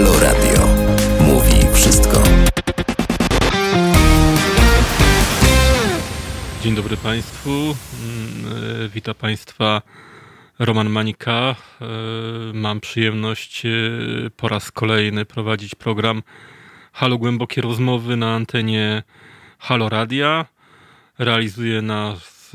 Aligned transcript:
Halo 0.00 0.20
Radio. 0.20 0.66
Mówi 1.20 1.74
wszystko. 1.74 2.22
Dzień 6.62 6.74
dobry 6.74 6.96
Państwu. 6.96 7.50
Mm, 7.50 7.74
e, 8.84 8.88
Witam 8.88 9.14
Państwa 9.14 9.82
Roman 10.58 10.90
Manika. 10.90 11.32
E, 11.80 11.86
Mam 12.54 12.80
przyjemność 12.80 13.66
e, 13.66 13.70
po 14.36 14.48
raz 14.48 14.70
kolejny 14.72 15.24
prowadzić 15.24 15.74
program 15.74 16.22
Halo 16.92 17.18
Głębokie 17.18 17.60
Rozmowy 17.60 18.16
na 18.16 18.34
antenie 18.34 19.02
Halo 19.58 19.88
Radia. 19.88 20.46
Realizuje 21.18 21.82
nas 21.82 22.52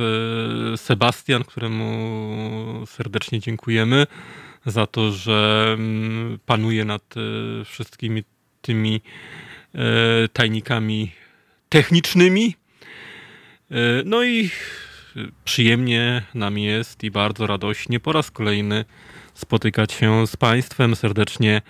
Sebastian, 0.75 1.43
któremu 1.43 2.83
serdecznie 2.85 3.39
dziękujemy 3.39 4.07
za 4.65 4.87
to, 4.87 5.11
że 5.11 5.69
mm, 5.77 6.39
panuje 6.45 6.85
nad 6.85 7.15
e, 7.17 7.65
wszystkimi 7.65 8.23
tymi 8.61 9.01
e, 9.75 9.79
tajnikami 10.27 11.11
technicznymi. 11.69 12.55
E, 13.71 13.75
No 14.05 14.23
i 14.23 14.49
przyjemnie 15.45 16.23
nam 16.33 16.57
jest 16.57 17.03
i 17.03 17.11
bardzo 17.11 17.47
radośnie 17.47 17.99
po 17.99 18.11
raz 18.13 18.31
kolejny 18.31 18.85
spotykać 19.33 19.91
się 19.91 20.27
z 20.27 20.35
Państwem. 20.35 20.95
Serdecznie 20.95 21.61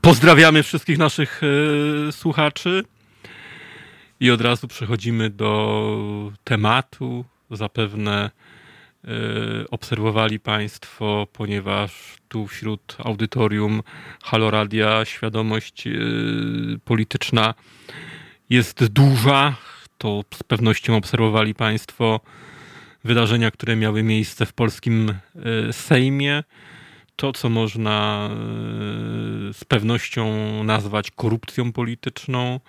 pozdrawiamy 0.00 0.62
wszystkich 0.62 0.98
naszych 0.98 1.40
słuchaczy. 2.10 2.84
I 4.20 4.30
od 4.30 4.40
razu 4.40 4.68
przechodzimy 4.68 5.30
do 5.30 6.32
tematu. 6.44 7.24
Zapewne 7.50 8.30
obserwowali 9.70 10.40
Państwo, 10.40 11.26
ponieważ 11.32 12.16
tu 12.28 12.46
wśród 12.46 12.96
audytorium 13.04 13.82
Halo 14.22 14.50
Radia 14.50 15.04
świadomość 15.04 15.86
e, 15.86 15.90
polityczna 16.84 17.54
jest 18.50 18.86
duża. 18.86 19.56
To 19.98 20.24
z 20.34 20.42
pewnością 20.42 20.96
obserwowali 20.96 21.54
Państwo 21.54 22.20
wydarzenia, 23.04 23.50
które 23.50 23.76
miały 23.76 24.02
miejsce 24.02 24.46
w 24.46 24.52
polskim 24.52 25.10
e, 25.10 25.72
Sejmie. 25.72 26.44
To, 27.16 27.32
co 27.32 27.48
można 27.48 28.28
z 29.52 29.64
pewnością 29.64 30.34
nazwać 30.64 31.10
korupcją 31.10 31.72
polityczną, 31.72 32.60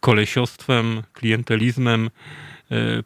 kolesiostwem, 0.00 1.02
klientelizmem, 1.12 2.10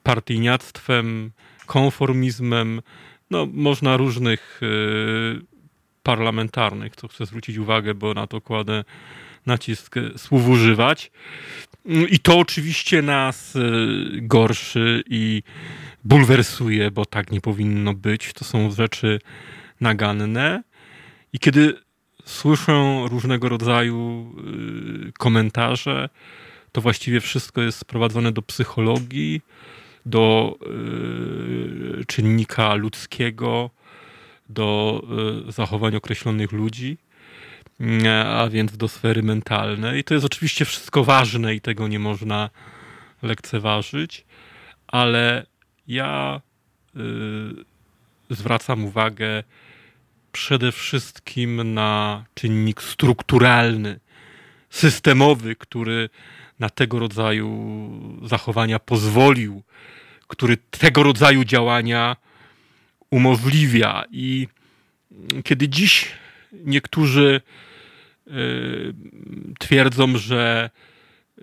partyjniactwem, 0.02 1.30
konformizmem. 1.66 2.82
No, 3.30 3.46
można 3.52 3.96
różnych 3.96 4.60
e, 4.62 4.66
parlamentarnych, 6.02 6.96
co 6.96 7.08
chcę 7.08 7.26
zwrócić 7.26 7.56
uwagę, 7.56 7.94
bo 7.94 8.14
na 8.14 8.26
to 8.26 8.40
kładę 8.40 8.84
nacisk 9.46 9.96
e, 9.96 10.18
słów 10.18 10.48
używać. 10.48 11.10
I 12.10 12.18
to 12.18 12.38
oczywiście 12.38 13.02
nas 13.02 13.54
gorszy 14.12 15.02
i 15.10 15.42
bulwersuje, 16.04 16.90
bo 16.90 17.06
tak 17.06 17.32
nie 17.32 17.40
powinno 17.40 17.94
być. 17.94 18.32
To 18.32 18.44
są 18.44 18.70
rzeczy 18.70 19.20
naganne. 19.80 20.62
I 21.32 21.38
kiedy 21.38 21.74
słyszę 22.24 23.06
różnego 23.10 23.48
rodzaju 23.48 24.32
y, 25.08 25.12
komentarze, 25.12 26.08
to 26.72 26.80
właściwie 26.80 27.20
wszystko 27.20 27.62
jest 27.62 27.78
sprowadzone 27.78 28.32
do 28.32 28.42
psychologii, 28.42 29.42
do 30.06 30.58
y, 32.00 32.04
czynnika 32.04 32.74
ludzkiego, 32.74 33.70
do 34.48 35.02
y, 35.48 35.52
zachowań 35.52 35.96
określonych 35.96 36.52
ludzi, 36.52 36.98
nie, 37.80 38.24
a 38.24 38.48
więc 38.48 38.76
do 38.76 38.88
sfery 38.88 39.22
mentalnej. 39.22 40.04
To 40.04 40.14
jest 40.14 40.26
oczywiście 40.26 40.64
wszystko 40.64 41.04
ważne 41.04 41.54
i 41.54 41.60
tego 41.60 41.88
nie 41.88 41.98
można 41.98 42.50
lekceważyć, 43.22 44.24
ale 44.86 45.46
ja 45.88 46.40
y, 46.96 47.00
zwracam 48.30 48.84
uwagę 48.84 49.42
przede 50.32 50.72
wszystkim 50.72 51.74
na 51.74 52.24
czynnik 52.34 52.82
strukturalny, 52.82 54.00
systemowy, 54.70 55.56
który 55.56 56.08
na 56.58 56.70
tego 56.70 56.98
rodzaju 56.98 57.70
zachowania 58.22 58.78
pozwolił, 58.78 59.62
który 60.26 60.56
tego 60.56 61.02
rodzaju 61.02 61.44
działania 61.44 62.16
umożliwia. 63.10 64.04
I 64.10 64.48
kiedy 65.44 65.68
dziś 65.68 66.12
niektórzy 66.52 67.40
y, 68.26 68.32
twierdzą, 69.58 70.18
że 70.18 70.70
y, 71.38 71.42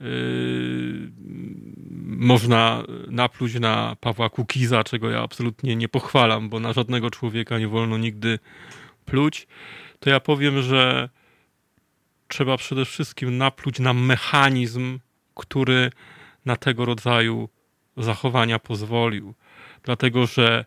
można 2.02 2.84
napluć 3.08 3.54
na 3.54 3.96
Pawła 4.00 4.30
Kukiza, 4.30 4.84
czego 4.84 5.10
ja 5.10 5.22
absolutnie 5.22 5.76
nie 5.76 5.90
pochwalam, 5.90 6.50
bo 6.50 6.60
na 6.60 6.74
żadnego 6.74 7.10
człowieka 7.10 7.60
nie 7.60 7.68
wolno 7.68 7.98
nigdy 7.98 8.40
pluć, 9.06 9.48
to 10.00 10.10
ja 10.10 10.20
powiem, 10.20 10.62
że 10.62 11.10
trzeba 12.28 12.58
przede 12.58 12.86
wszystkim 12.86 13.38
napluć 13.38 13.80
na 13.80 13.94
mechanizm, 13.94 15.00
który 15.36 15.92
na 16.46 16.56
tego 16.56 16.86
rodzaju 16.86 17.50
zachowania 17.98 18.60
pozwolił. 18.60 19.34
Dlatego, 19.84 20.28
że 20.28 20.66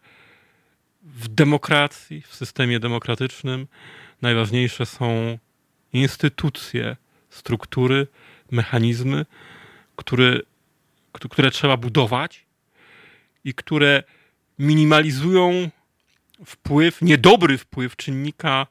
w 1.03 1.29
demokracji, 1.29 2.23
w 2.23 2.34
systemie 2.34 2.81
demokratycznym 2.81 3.67
najważniejsze 4.23 4.87
są 4.87 5.39
instytucje, 5.93 6.97
struktury, 7.31 8.06
mechanizmy, 8.51 9.27
które, 9.97 10.41
które 11.12 11.50
trzeba 11.50 11.77
budować 11.77 12.47
i 13.45 13.55
które 13.55 14.03
minimalizują 14.59 15.71
wpływ, 16.45 17.03
niedobry 17.03 17.59
wpływ 17.59 17.97
czynnika 17.97 18.67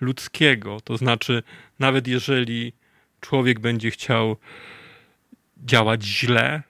ludzkiego. 0.00 0.80
To 0.80 0.96
znaczy, 0.96 1.42
nawet 1.78 2.06
jeżeli 2.06 2.72
człowiek 3.20 3.60
będzie 3.60 3.90
chciał 3.90 4.36
działać 5.62 6.04
źle, 6.04 6.62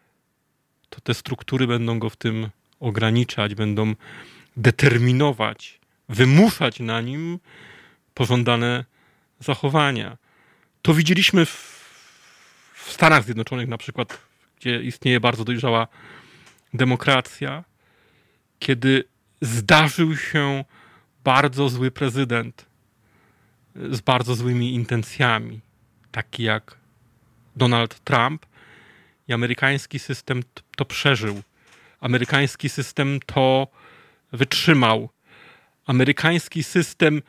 to 0.91 1.01
te 1.01 1.15
struktury 1.15 1.67
będą 1.67 1.99
go 1.99 2.11
w 2.11 2.17
tym 2.17 2.49
ograniczać, 2.81 3.55
będą 3.55 3.95
determinować, 4.57 5.81
wymuszać 6.09 6.81
na 6.81 7.01
nim 7.01 7.39
pożądane 8.15 8.85
zachowania. 9.41 10.17
To 10.83 10.95
widzieliśmy 10.95 11.47
w, 11.47 11.83
w 12.75 12.93
Stanach 12.93 13.25
Zjednoczonych, 13.25 13.69
na 13.69 13.79
przykład, 13.79 14.19
gdzie 14.61 14.83
istnieje 14.83 15.21
bardzo 15.21 15.45
dojrzała 15.45 15.89
demokracja, 16.75 17.65
kiedy 18.59 19.05
zdarzył 19.41 20.17
się 20.17 20.65
bardzo 21.25 21.69
zły 21.69 21.91
prezydent 21.91 22.67
z 23.91 24.01
bardzo 24.01 24.35
złymi 24.35 24.75
intencjami, 24.75 25.61
taki 26.13 26.43
jak 26.43 26.77
Donald 27.57 28.01
Trump, 28.01 28.47
i 29.29 29.33
amerykański 29.33 29.99
system 29.99 30.43
to 30.77 30.85
przeżył. 30.85 31.43
Amerykański 32.01 32.69
system 32.69 33.21
to 33.27 33.69
wytrzymał. 34.33 35.09
Amerykański 35.87 36.63
system 36.63 37.23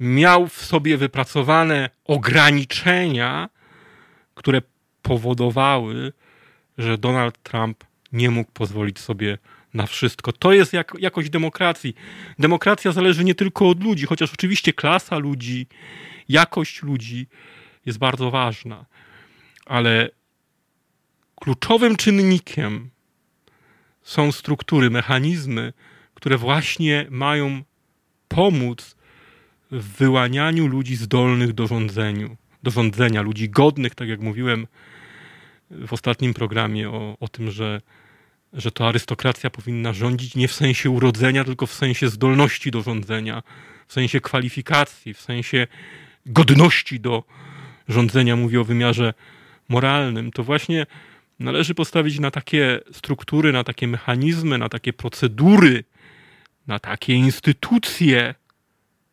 miał 0.00 0.48
w 0.48 0.64
sobie 0.64 0.96
wypracowane 0.96 1.90
ograniczenia, 2.04 3.48
które 4.34 4.62
powodowały, 5.02 6.12
że 6.78 6.98
Donald 6.98 7.42
Trump 7.42 7.84
nie 8.12 8.30
mógł 8.30 8.52
pozwolić 8.52 8.98
sobie 8.98 9.38
na 9.74 9.86
wszystko. 9.86 10.32
To 10.32 10.52
jest 10.52 10.72
jak, 10.72 10.92
jakość 10.98 11.30
demokracji. 11.30 11.94
Demokracja 12.38 12.92
zależy 12.92 13.24
nie 13.24 13.34
tylko 13.34 13.68
od 13.68 13.84
ludzi, 13.84 14.06
chociaż 14.06 14.32
oczywiście 14.32 14.72
klasa 14.72 15.18
ludzi, 15.18 15.66
jakość 16.28 16.82
ludzi 16.82 17.26
jest 17.86 17.98
bardzo 17.98 18.30
ważna, 18.30 18.84
ale 19.66 20.10
kluczowym 21.42 21.96
czynnikiem 21.96 22.90
są 24.02 24.32
struktury, 24.32 24.90
mechanizmy, 24.90 25.72
które 26.14 26.38
właśnie 26.38 27.06
mają 27.10 27.62
pomóc 28.28 28.96
w 29.70 29.96
wyłanianiu 29.96 30.66
ludzi 30.66 30.96
zdolnych 30.96 31.52
do, 31.52 31.66
rządzeniu, 31.66 32.36
do 32.62 32.70
rządzenia, 32.70 33.22
ludzi 33.22 33.50
godnych, 33.50 33.94
tak 33.94 34.08
jak 34.08 34.20
mówiłem 34.20 34.66
w 35.70 35.92
ostatnim 35.92 36.34
programie 36.34 36.90
o, 36.90 37.16
o 37.20 37.28
tym, 37.28 37.50
że, 37.50 37.80
że 38.52 38.70
to 38.70 38.88
arystokracja 38.88 39.50
powinna 39.50 39.92
rządzić 39.92 40.34
nie 40.34 40.48
w 40.48 40.52
sensie 40.52 40.90
urodzenia, 40.90 41.44
tylko 41.44 41.66
w 41.66 41.72
sensie 41.72 42.08
zdolności 42.08 42.70
do 42.70 42.82
rządzenia, 42.82 43.42
w 43.86 43.92
sensie 43.92 44.20
kwalifikacji, 44.20 45.14
w 45.14 45.20
sensie 45.20 45.66
godności 46.26 47.00
do 47.00 47.24
rządzenia, 47.88 48.36
mówię 48.36 48.60
o 48.60 48.64
wymiarze 48.64 49.14
moralnym, 49.68 50.32
to 50.32 50.44
właśnie 50.44 50.86
należy 51.38 51.74
postawić 51.74 52.18
na 52.18 52.30
takie 52.30 52.80
struktury, 52.92 53.52
na 53.52 53.64
takie 53.64 53.88
mechanizmy, 53.88 54.58
na 54.58 54.68
takie 54.68 54.92
procedury, 54.92 55.84
na 56.66 56.78
takie 56.78 57.14
instytucje, 57.14 58.34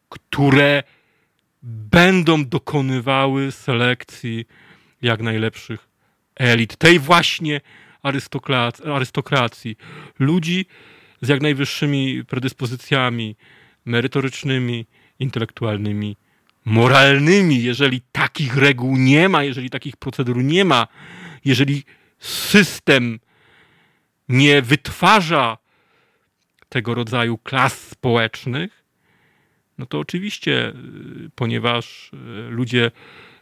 które 0.09 0.83
będą 1.63 2.45
dokonywały 2.45 3.51
selekcji 3.51 4.45
jak 5.01 5.21
najlepszych 5.21 5.89
elit, 6.35 6.77
tej 6.77 6.99
właśnie 6.99 7.61
arystokracji, 8.83 9.77
ludzi 10.19 10.65
z 11.21 11.27
jak 11.27 11.41
najwyższymi 11.41 12.25
predyspozycjami 12.25 13.35
merytorycznymi, 13.85 14.85
intelektualnymi, 15.19 16.17
moralnymi. 16.65 17.63
Jeżeli 17.63 18.01
takich 18.11 18.57
reguł 18.57 18.97
nie 18.97 19.29
ma, 19.29 19.43
jeżeli 19.43 19.69
takich 19.69 19.97
procedur 19.97 20.43
nie 20.43 20.65
ma, 20.65 20.87
jeżeli 21.45 21.83
system 22.19 23.19
nie 24.29 24.61
wytwarza 24.61 25.57
tego 26.69 26.93
rodzaju 26.95 27.37
klas 27.37 27.79
społecznych, 27.79 28.83
no 29.77 29.85
to 29.85 29.99
oczywiście, 29.99 30.69
y, 30.69 31.29
ponieważ 31.35 32.11
y, 32.13 32.49
ludzie 32.49 32.91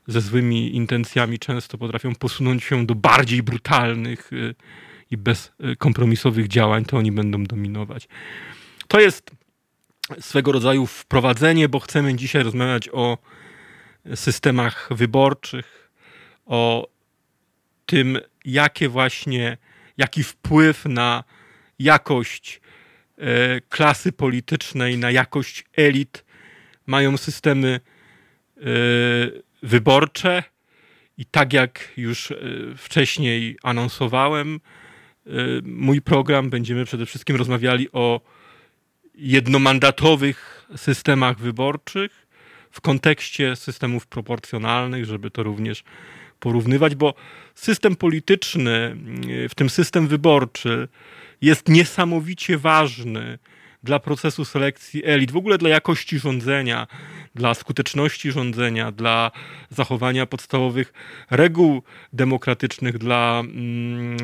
ze 0.07 0.21
złymi 0.21 0.75
intencjami 0.75 1.39
często 1.39 1.77
potrafią 1.77 2.15
posunąć 2.15 2.63
się 2.63 2.85
do 2.85 2.95
bardziej 2.95 3.43
brutalnych 3.43 4.33
y, 4.33 4.55
i 5.11 5.17
bezkompromisowych 5.17 6.47
działań, 6.47 6.85
to 6.85 6.97
oni 6.97 7.11
będą 7.11 7.43
dominować. 7.43 8.07
To 8.87 8.99
jest 8.99 9.31
swego 10.19 10.51
rodzaju 10.51 10.85
wprowadzenie, 10.85 11.69
bo 11.69 11.79
chcemy 11.79 12.15
dzisiaj 12.15 12.43
rozmawiać 12.43 12.89
o 12.89 13.17
systemach 14.15 14.89
wyborczych, 14.91 15.91
o 16.45 16.87
tym, 17.87 18.19
jakie 18.45 18.89
właśnie, 18.89 19.57
jaki 19.97 20.23
wpływ 20.23 20.85
na 20.85 21.23
jakość 21.79 22.61
e, 23.17 23.61
klasy 23.61 24.11
politycznej, 24.11 24.97
na 24.97 25.11
jakość 25.11 25.65
elit 25.77 26.25
mają 26.85 27.17
systemy 27.17 27.79
e, 28.57 28.61
wyborcze. 29.63 30.43
I 31.17 31.25
tak 31.25 31.53
jak 31.53 31.91
już 31.97 32.31
e, 32.31 32.35
wcześniej 32.77 33.57
anonsowałem, 33.63 34.59
mój 35.63 36.01
program 36.01 36.49
będziemy 36.49 36.85
przede 36.85 37.05
wszystkim 37.05 37.35
rozmawiali 37.35 37.91
o 37.91 38.21
jednomandatowych 39.15 40.67
systemach 40.75 41.39
wyborczych 41.39 42.27
w 42.71 42.81
kontekście 42.81 43.55
systemów 43.55 44.07
proporcjonalnych, 44.07 45.05
żeby 45.05 45.31
to 45.31 45.43
również 45.43 45.83
porównywać, 46.39 46.95
bo 46.95 47.13
system 47.55 47.95
polityczny, 47.95 48.95
w 49.49 49.55
tym 49.55 49.69
system 49.69 50.07
wyborczy, 50.07 50.87
jest 51.41 51.69
niesamowicie 51.69 52.57
ważny 52.57 53.39
dla 53.83 53.99
procesu 53.99 54.45
selekcji 54.45 55.05
elit, 55.05 55.31
w 55.31 55.37
ogóle 55.37 55.57
dla 55.57 55.69
jakości 55.69 56.19
rządzenia, 56.19 56.87
dla 57.35 57.53
skuteczności 57.53 58.31
rządzenia, 58.31 58.91
dla 58.91 59.31
zachowania 59.69 60.25
podstawowych 60.25 60.93
reguł 61.31 61.83
demokratycznych, 62.13 62.97
dla 62.97 63.39
mm, 63.39 64.17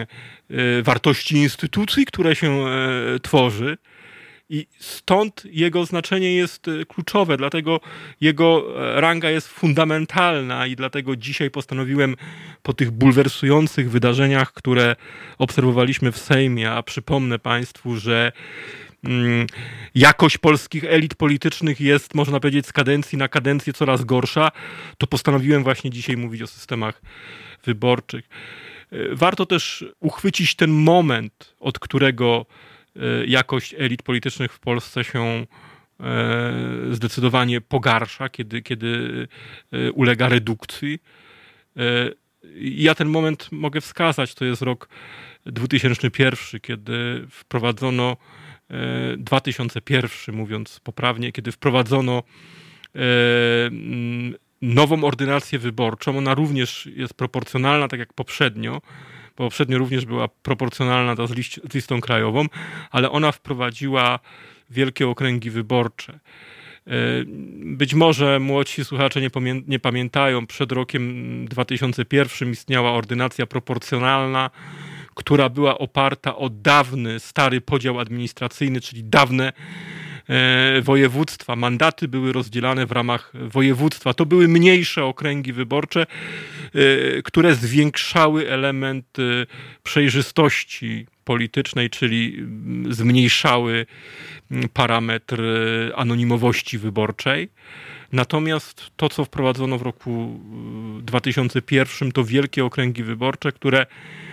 y, 0.51 0.83
wartości 0.83 1.36
instytucji, 1.36 2.06
które 2.06 2.36
się 2.36 2.65
y, 3.15 3.19
tworzy. 3.19 3.77
I 4.53 4.67
stąd 4.79 5.44
jego 5.45 5.85
znaczenie 5.85 6.35
jest 6.35 6.67
e, 6.67 6.85
kluczowe, 6.85 7.38
dlatego 7.38 7.79
jego 8.21 8.65
e, 8.95 9.01
ranga 9.01 9.29
jest 9.29 9.47
fundamentalna 9.47 10.67
i 10.67 10.75
dlatego 10.75 11.15
dzisiaj 11.15 11.51
postanowiłem 11.51 12.15
po 12.63 12.73
tych 12.73 12.91
bulwersujących 12.91 13.91
wydarzeniach, 13.91 14.53
które 14.53 14.95
obserwowaliśmy 15.38 16.11
w 16.11 16.17
Sejmie, 16.17 16.71
a 16.71 16.83
przypomnę 16.83 17.39
Państwu, 17.39 17.95
że 17.95 18.31
mm, 19.03 19.47
jakość 19.95 20.38
polskich 20.38 20.83
elit 20.83 21.15
politycznych 21.15 21.81
jest, 21.81 22.15
można 22.15 22.39
powiedzieć, 22.39 22.67
z 22.67 22.73
kadencji 22.73 23.17
na 23.17 23.27
kadencję 23.27 23.73
coraz 23.73 24.03
gorsza, 24.03 24.51
to 24.97 25.07
postanowiłem 25.07 25.63
właśnie 25.63 25.89
dzisiaj 25.89 26.17
mówić 26.17 26.41
o 26.41 26.47
systemach 26.47 27.01
wyborczych. 27.65 28.29
E, 28.91 29.15
warto 29.15 29.45
też 29.45 29.85
uchwycić 30.00 30.55
ten 30.55 30.71
moment, 30.71 31.55
od 31.59 31.79
którego 31.79 32.45
jakość 33.25 33.75
elit 33.78 34.04
politycznych 34.04 34.54
w 34.54 34.60
Polsce 34.60 35.04
się 35.04 35.19
e, 35.24 35.45
zdecydowanie 36.92 37.62
pogarsza, 37.62 38.30
kiedy, 38.30 38.62
kiedy 38.62 39.28
e, 39.72 39.92
ulega 39.92 40.30
redukcji. 40.30 41.00
Ja 42.62 42.95
ten 42.95 43.07
moment 43.10 43.51
mogę 43.51 43.81
wskazać, 43.81 44.36
to 44.36 44.45
jest 44.45 44.62
rok 44.62 44.90
2001, 45.45 46.60
kiedy 46.62 47.25
wprowadzono 47.30 48.18
2001, 49.18 50.36
mówiąc 50.36 50.80
poprawnie, 50.80 51.31
kiedy 51.31 51.51
wprowadzono 51.51 52.24
nową 54.62 55.04
ordynację 55.04 55.60
wyborczą. 55.60 56.18
Ona 56.18 56.34
również 56.34 56.89
jest 56.96 57.13
proporcjonalna, 57.13 57.88
tak 57.88 58.00
jak 58.00 58.13
poprzednio, 58.13 58.81
poprzednio 59.35 59.77
również 59.77 60.06
była 60.06 60.27
proporcjonalna 60.27 61.15
ta 61.15 61.27
z, 61.27 61.31
liść, 61.31 61.59
z 61.71 61.74
listą 61.74 62.01
krajową, 62.01 62.45
ale 62.91 63.12
ona 63.12 63.31
wprowadziła 63.31 64.19
wielkie 64.69 65.07
okręgi 65.07 65.50
wyborcze. 65.50 66.19
E, 66.88 66.91
być 67.65 67.94
może 67.94 68.39
młodsi 68.39 68.85
słuchacze 68.85 69.21
nie, 69.21 69.30
nie, 69.68 69.80
pamiętają, 69.80 70.47
przed 70.47 70.71
rokiem 70.71 71.45
2001 71.47 72.51
istniała 72.51 72.91
ordynacja 72.91 73.45
proporcjonalna, 73.45 74.50
która 75.15 75.50
była 75.50 75.77
oparta 75.77 76.36
o 76.36 76.50
dawny, 76.50 77.19
stary 77.19 77.62
podział 77.62 78.00
administracyjny, 78.00 78.81
czyli 78.81 79.03
dawne 79.03 79.53
województwa. 80.81 81.56
Mandaty 81.56 82.08
były 82.08 82.34
rozdzielane 82.34 82.86
w 82.86 82.92
ramach 82.92 83.34
województwa. 83.34 84.14
To 84.14 84.25
były 84.25 84.48
mniejsze 84.48 85.06
okręgi 85.06 85.54
wyborcze, 85.54 86.02
e, 86.02 87.22
które 87.22 87.56
zwiększały 87.56 88.50
element 88.50 89.18
przejrzystości 89.84 91.08
politycznej, 91.24 91.90
czyli 91.90 92.36
mm, 92.38 92.94
zmniejszały 92.94 93.86
mm, 94.52 94.70
parametr 94.70 95.42
e, 95.42 95.96
anonimowości 95.96 96.78
wyborczej. 96.78 97.50
Natomiast 98.12 98.92
to, 98.96 99.10
co 99.10 99.25
wprowadzono 99.25 99.78
w 99.78 99.81
roku 99.81 100.40
2001, 101.02 102.12
to 102.12 102.24
wielkie 102.24 102.66
okręgi 102.66 103.04
wyborcze, 103.04 103.52
które 103.52 103.86
Mm, 103.86 104.32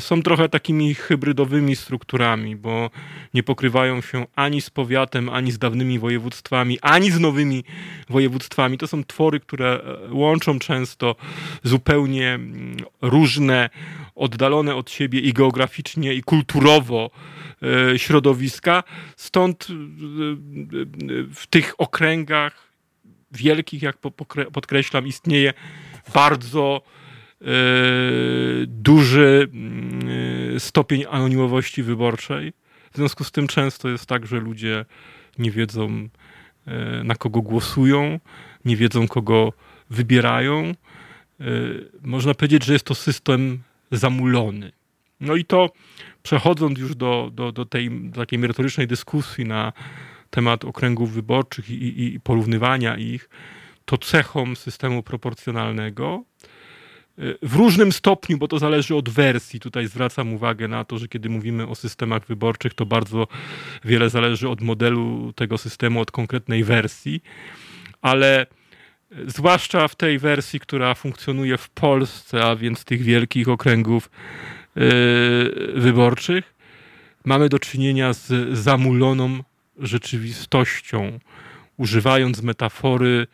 są 0.00 0.22
trochę 0.22 0.48
takimi 0.48 0.94
hybrydowymi 0.94 1.76
strukturami, 1.76 2.56
bo 2.56 2.90
nie 3.34 3.42
pokrywają 3.42 4.00
się 4.00 4.26
ani 4.36 4.60
z 4.60 4.70
powiatem, 4.70 5.28
ani 5.28 5.52
z 5.52 5.58
dawnymi 5.58 5.98
województwami, 5.98 6.78
ani 6.80 7.10
z 7.10 7.20
nowymi 7.20 7.64
województwami. 8.08 8.78
To 8.78 8.86
są 8.86 9.04
twory, 9.04 9.40
które 9.40 9.80
e, 9.84 10.14
łączą 10.14 10.58
często 10.58 11.16
zupełnie 11.62 12.34
mm, 12.34 12.76
różne, 13.00 13.70
oddalone 14.14 14.74
od 14.74 14.90
siebie 14.90 15.20
i 15.20 15.32
geograficznie, 15.32 16.14
i 16.14 16.22
kulturowo 16.22 17.10
e, 17.92 17.98
środowiska. 17.98 18.84
Stąd 19.16 19.68
e, 19.70 19.74
w 21.34 21.46
tych 21.50 21.74
okręgach 21.78 22.72
wielkich, 23.32 23.82
jak 23.82 23.96
podkreślam, 24.52 25.06
istnieje 25.06 25.54
bardzo 26.14 26.82
duży 28.66 29.48
mm, 29.52 30.60
stopień 30.60 31.04
anonimowości 31.10 31.82
wyborczej. 31.82 32.52
W 32.92 32.96
związku 32.96 33.24
z 33.24 33.32
tym 33.32 33.46
często 33.46 33.88
jest 33.88 34.06
tak, 34.06 34.26
że 34.26 34.40
ludzie 34.40 34.84
nie 35.38 35.50
wiedzą, 35.50 36.08
e, 36.66 37.04
na 37.04 37.14
kogo 37.14 37.42
głosują, 37.42 38.20
nie 38.64 38.76
wiedzą, 38.76 39.08
kogo 39.08 39.52
wybierają. 39.90 40.64
E, 40.64 40.74
można 42.02 42.34
powiedzieć, 42.34 42.64
że 42.64 42.72
jest 42.72 42.84
to 42.84 42.94
system 42.94 43.62
zamulony. 43.90 44.72
No 45.20 45.36
i 45.36 45.44
to 45.44 45.70
przechodząc 46.22 46.78
już 46.78 46.94
do, 46.94 47.30
do, 47.34 47.52
do 47.52 47.64
tej 47.64 47.90
takiej 48.14 48.38
merytorycznej 48.38 48.86
dyskusji 48.86 49.44
na 49.44 49.72
temat 50.30 50.64
okręgów 50.64 51.12
wyborczych 51.12 51.70
i, 51.70 51.74
i, 51.74 52.14
i 52.14 52.20
porównywania 52.20 52.96
ich, 52.96 53.28
to 53.84 53.98
cechą 53.98 54.54
systemu 54.54 55.02
proporcjonalnego 55.02 56.24
w 57.42 57.56
różnym 57.56 57.92
stopniu, 57.92 58.38
bo 58.38 58.48
to 58.48 58.58
zależy 58.58 58.96
od 58.96 59.08
wersji. 59.08 59.60
Tutaj 59.60 59.86
zwracam 59.86 60.34
uwagę 60.34 60.68
na 60.68 60.84
to, 60.84 60.98
że 60.98 61.08
kiedy 61.08 61.28
mówimy 61.28 61.66
o 61.66 61.74
systemach 61.74 62.26
wyborczych, 62.26 62.74
to 62.74 62.86
bardzo 62.86 63.26
wiele 63.84 64.10
zależy 64.10 64.48
od 64.48 64.60
modelu 64.60 65.32
tego 65.36 65.58
systemu, 65.58 66.00
od 66.00 66.10
konkretnej 66.10 66.64
wersji, 66.64 67.22
ale 68.02 68.46
zwłaszcza 69.26 69.88
w 69.88 69.94
tej 69.94 70.18
wersji, 70.18 70.60
która 70.60 70.94
funkcjonuje 70.94 71.58
w 71.58 71.70
Polsce, 71.70 72.44
a 72.44 72.56
więc 72.56 72.84
tych 72.84 73.02
wielkich 73.02 73.48
okręgów 73.48 74.10
yy, 74.76 74.82
wyborczych, 75.74 76.54
mamy 77.24 77.48
do 77.48 77.58
czynienia 77.58 78.12
z 78.12 78.58
zamuloną 78.58 79.42
rzeczywistością, 79.78 81.18
używając 81.76 82.42
metafory 82.42 83.26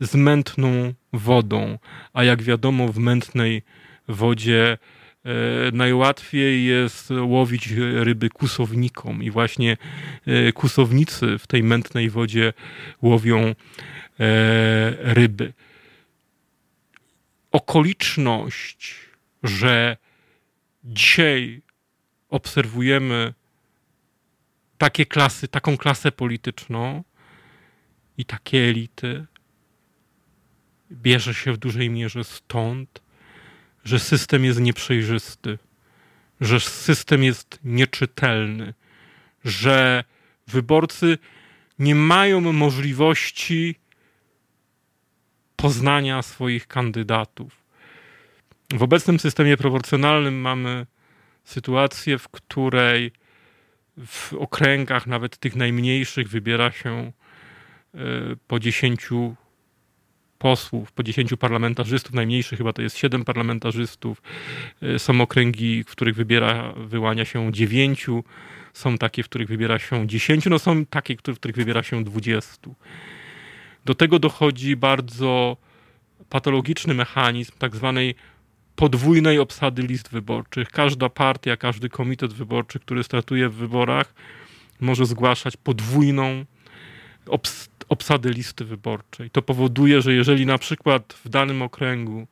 z 0.00 0.14
mętną 0.14 0.94
wodą, 1.12 1.78
a 2.12 2.24
jak 2.24 2.42
wiadomo, 2.42 2.88
w 2.88 2.98
mętnej 2.98 3.62
wodzie 4.08 4.78
najłatwiej 5.72 6.64
jest 6.64 7.10
łowić 7.10 7.68
ryby 7.94 8.30
kusownikom 8.30 9.22
i 9.22 9.30
właśnie 9.30 9.76
kusownicy 10.54 11.38
w 11.38 11.46
tej 11.46 11.62
mętnej 11.62 12.10
wodzie 12.10 12.52
łowią 13.02 13.54
ryby. 14.98 15.52
Okoliczność, 17.52 18.96
że 19.42 19.96
dzisiaj 20.84 21.62
obserwujemy 22.28 23.34
takie 24.78 25.06
klasy, 25.06 25.48
taką 25.48 25.76
klasę 25.76 26.12
polityczną 26.12 27.04
i 28.18 28.24
takie 28.24 28.58
elity, 28.58 29.26
bierze 30.92 31.34
się 31.34 31.52
w 31.52 31.58
dużej 31.58 31.90
mierze 31.90 32.24
stąd, 32.24 33.02
że 33.84 33.98
system 33.98 34.44
jest 34.44 34.60
nieprzejrzysty, 34.60 35.58
że 36.40 36.60
system 36.60 37.22
jest 37.22 37.58
nieczytelny, 37.64 38.74
że 39.44 40.04
wyborcy 40.46 41.18
nie 41.78 41.94
mają 41.94 42.40
możliwości 42.52 43.74
poznania 45.56 46.22
swoich 46.22 46.66
kandydatów. 46.66 47.60
W 48.72 48.82
obecnym 48.82 49.20
systemie 49.20 49.56
proporcjonalnym 49.56 50.40
mamy 50.40 50.86
sytuację, 51.44 52.18
w 52.18 52.28
której 52.28 53.12
w 54.06 54.32
okręgach, 54.32 55.06
nawet 55.06 55.36
tych 55.36 55.56
najmniejszych, 55.56 56.28
wybiera 56.28 56.72
się 56.72 57.12
e, 57.94 57.98
po 58.46 58.58
10 58.58 59.08
posłów, 60.40 60.92
po 60.92 61.02
10 61.02 61.30
parlamentarzystów, 61.38 62.14
najmniejszych 62.14 62.58
chyba 62.58 62.72
to 62.72 62.82
jest 62.82 62.96
7 62.96 63.24
parlamentarzystów. 63.24 64.22
E, 64.82 64.98
są 64.98 65.20
okręgi, 65.20 65.84
w 65.84 65.90
których 65.90 66.14
wybiera, 66.14 66.72
wyłania 66.72 67.24
się 67.24 67.52
9, 67.52 68.06
są 68.72 68.98
takie, 68.98 69.22
w 69.22 69.28
których 69.28 69.48
wybiera 69.48 69.78
się 69.78 70.08
10, 70.08 70.46
no 70.46 70.58
są 70.58 70.86
takie, 70.86 71.16
w 71.16 71.38
których 71.38 71.56
wybiera 71.56 71.82
się 71.82 72.04
20. 72.04 72.70
Do 73.84 73.94
tego 73.94 74.18
dochodzi 74.18 74.76
bardzo 74.76 75.56
patologiczny 76.28 76.94
mechanizm 76.94 77.52
tak 77.58 77.76
zwanej 77.76 78.14
podwójnej 78.76 79.38
obsady 79.38 79.82
list 79.82 80.08
wyborczych. 80.10 80.70
Każda 80.70 81.08
partia, 81.08 81.56
każdy 81.56 81.88
komitet 81.88 82.32
wyborczy, 82.32 82.80
który 82.80 83.04
startuje 83.04 83.48
w 83.48 83.54
wyborach, 83.54 84.14
może 84.80 85.06
zgłaszać 85.06 85.56
podwójną 85.56 86.44
obs 87.26 87.69
obsadę 87.90 88.30
listy 88.30 88.64
wyborczej. 88.64 89.30
To 89.30 89.42
powoduje, 89.42 90.02
że 90.02 90.14
jeżeli 90.14 90.46
na 90.46 90.58
przykład 90.58 91.12
w 91.24 91.28
danym 91.28 91.62
okręgu 91.62 92.26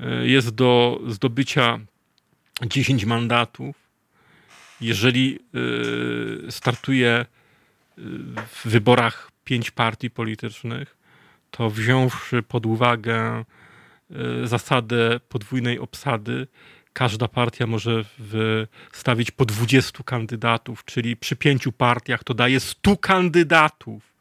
e, 0.00 0.26
jest 0.26 0.50
do 0.50 1.00
zdobycia 1.08 1.80
10 2.66 3.04
mandatów, 3.04 3.76
jeżeli 4.80 5.38
e, 6.46 6.50
startuje 6.50 7.10
e, 7.10 7.26
w 8.48 8.66
wyborach 8.66 9.30
pięć 9.44 9.70
partii 9.70 10.10
politycznych, 10.10 10.96
to 11.50 11.70
wziąwszy 11.70 12.42
pod 12.42 12.66
uwagę 12.66 13.44
zasadę 14.44 15.20
podwójnej 15.28 15.78
obsady, 15.78 16.46
każda 16.92 17.28
partia 17.28 17.66
może 17.66 18.04
wystawić 18.18 19.30
po 19.30 19.44
20 19.44 20.04
kandydatów, 20.04 20.84
czyli 20.84 21.16
przy 21.16 21.36
pięciu 21.36 21.72
partiach 21.72 22.24
to 22.24 22.34
daje 22.34 22.60
100 22.60 22.96
kandydatów. 22.96 24.15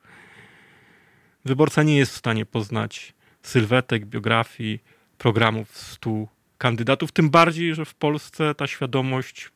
Wyborca 1.45 1.83
nie 1.83 1.97
jest 1.97 2.13
w 2.13 2.17
stanie 2.17 2.45
poznać 2.45 3.13
sylwetek, 3.41 4.05
biografii, 4.05 4.83
programów 5.17 5.77
100 5.77 6.09
kandydatów, 6.57 7.11
tym 7.11 7.29
bardziej, 7.29 7.75
że 7.75 7.85
w 7.85 7.93
Polsce 7.93 8.55
ta 8.55 8.67
świadomość 8.67 9.51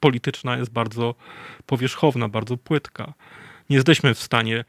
polityczna 0.00 0.56
jest 0.56 0.70
bardzo 0.70 1.14
powierzchowna, 1.66 2.28
bardzo 2.28 2.56
płytka. 2.56 3.14
Nie 3.70 3.76
jesteśmy 3.76 4.14
w 4.14 4.18
stanie 4.18 4.64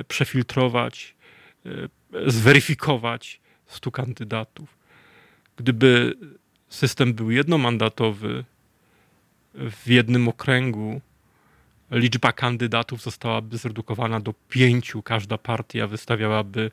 y, 0.00 0.04
przefiltrować, 0.04 1.14
y, 1.66 1.88
zweryfikować 2.26 3.40
100 3.66 3.90
kandydatów. 3.90 4.78
Gdyby 5.56 6.14
system 6.68 7.14
był 7.14 7.30
jednomandatowy 7.30 8.44
w 9.54 9.86
jednym 9.86 10.28
okręgu, 10.28 11.00
liczba 11.90 12.32
kandydatów 12.32 13.02
zostałaby 13.02 13.58
zredukowana 13.58 14.20
do 14.20 14.34
pięciu. 14.48 15.02
Każda 15.02 15.38
partia 15.38 15.86
wystawiałaby 15.86 16.70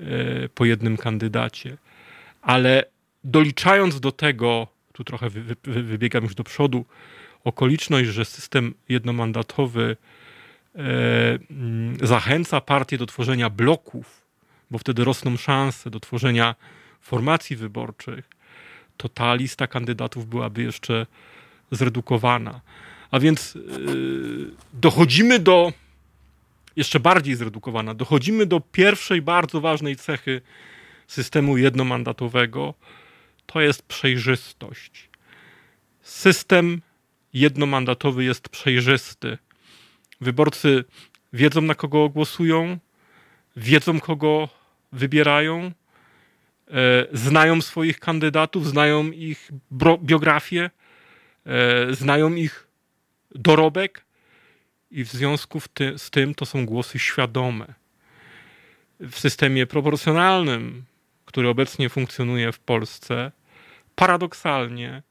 e, 0.00 0.04
po 0.48 0.64
jednym 0.64 0.96
kandydacie. 0.96 1.76
Ale 2.42 2.84
doliczając 3.24 4.00
do 4.00 4.12
tego, 4.12 4.66
tu 4.92 5.04
trochę 5.04 5.30
wybiegam 5.64 6.24
już 6.24 6.34
do 6.34 6.44
przodu, 6.44 6.84
okoliczność, 7.44 8.08
że 8.08 8.24
system 8.24 8.74
jednomandatowy 8.88 9.96
e, 10.74 10.78
zachęca 12.02 12.60
partię 12.60 12.98
do 12.98 13.06
tworzenia 13.06 13.50
bloków, 13.50 14.26
bo 14.70 14.78
wtedy 14.78 15.04
rosną 15.04 15.36
szanse 15.36 15.90
do 15.90 16.00
tworzenia 16.00 16.54
formacji 17.00 17.56
wyborczych, 17.56 18.28
to 18.96 19.08
ta 19.08 19.34
lista 19.34 19.66
kandydatów 19.66 20.28
byłaby 20.28 20.62
jeszcze 20.62 21.06
zredukowana. 21.70 22.60
A 23.10 23.20
więc 23.20 23.54
yy, 23.54 24.50
dochodzimy 24.72 25.38
do, 25.38 25.72
jeszcze 26.76 27.00
bardziej 27.00 27.34
zredukowana, 27.34 27.94
dochodzimy 27.94 28.46
do 28.46 28.60
pierwszej 28.60 29.22
bardzo 29.22 29.60
ważnej 29.60 29.96
cechy 29.96 30.40
systemu 31.06 31.56
jednomandatowego, 31.56 32.74
to 33.46 33.60
jest 33.60 33.82
przejrzystość. 33.82 35.08
System 36.02 36.82
jednomandatowy 37.32 38.24
jest 38.24 38.48
przejrzysty. 38.48 39.38
Wyborcy 40.20 40.84
wiedzą, 41.32 41.60
na 41.60 41.74
kogo 41.74 42.08
głosują, 42.08 42.78
wiedzą, 43.56 44.00
kogo 44.00 44.48
wybierają, 44.92 45.72
e, 46.68 47.06
znają 47.12 47.62
swoich 47.62 48.00
kandydatów, 48.00 48.66
znają 48.66 49.10
ich 49.10 49.50
biografię, 50.02 50.70
e, 51.46 51.94
znają 51.94 52.34
ich 52.34 52.65
dorobek 53.38 54.04
i 54.90 55.04
w 55.04 55.08
związku 55.08 55.60
z 55.96 56.10
tym 56.10 56.34
to 56.34 56.46
są 56.46 56.66
głosy 56.66 56.98
świadome. 56.98 57.74
W 59.00 59.18
systemie 59.18 59.66
proporcjonalnym, 59.66 60.84
który 61.24 61.48
obecnie 61.48 61.88
funkcjonuje 61.88 62.52
w 62.52 62.58
Polsce, 62.58 63.32
paradoksalnie 63.94 65.02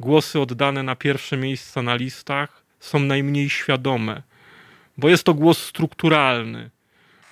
głosy 0.00 0.40
oddane 0.40 0.82
na 0.82 0.96
pierwsze 0.96 1.36
miejsca 1.36 1.82
na 1.82 1.94
listach 1.94 2.64
są 2.80 2.98
najmniej 2.98 3.50
świadome, 3.50 4.22
bo 4.96 5.08
jest 5.08 5.24
to 5.24 5.34
głos 5.34 5.58
strukturalny 5.64 6.70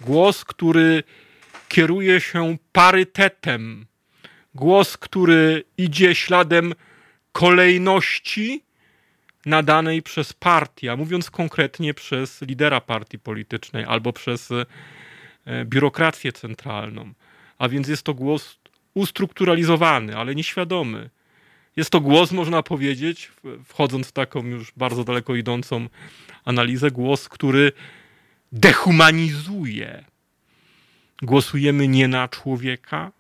Głos, 0.01 0.45
który 0.45 1.03
kieruje 1.69 2.21
się 2.21 2.57
parytetem. 2.73 3.87
Głos, 4.55 4.97
który 4.97 5.65
idzie 5.79 6.15
śladem 6.15 6.75
kolejności 7.33 8.63
nadanej 9.47 10.03
przez 10.03 10.33
partię, 10.33 10.93
a 10.93 10.97
mówiąc 10.97 11.31
konkretnie 11.31 11.95
przez 11.95 12.43
lidera 12.43 12.81
partii 12.81 13.19
politycznej 13.19 13.85
albo 13.85 14.13
przez 14.13 14.51
e, 14.51 15.65
biurokrację 15.65 16.33
centralną. 16.33 17.13
A 17.59 17.69
więc 17.69 17.89
jest 17.89 18.03
to 18.03 18.15
głos 18.15 18.59
ustrukturalizowany, 18.95 20.17
ale 20.17 20.35
nieświadomy. 20.35 21.11
Jest 21.77 21.91
to 21.91 22.01
głos, 22.01 22.33
można 22.33 22.63
powiedzieć, 22.63 23.33
wchodząc 23.65 24.09
w 24.09 24.13
taką 24.13 24.47
już 24.47 24.73
bardzo 24.77 25.05
daleko 25.05 25.35
idącą 25.35 25.89
analizę, 26.45 26.91
głos, 26.91 27.29
który 27.29 27.73
dehumanizuje. 28.53 30.05
Głosujemy 31.23 31.89
nie 31.89 32.09
na 32.09 32.29
człowieka, 32.29 33.13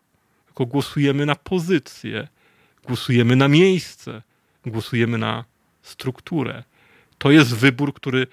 tylko 0.47 0.66
głosujemy 0.66 1.26
na 1.26 1.35
pozycję, 1.35 2.28
głosujemy 2.87 3.37
na 3.37 3.49
miejsce, 3.49 4.23
głosujemy 4.66 5.18
na 5.18 5.45
strukturę. 5.88 6.62
To 7.19 7.31
jest 7.31 7.57
wybór, 7.57 7.95
który 7.95 8.26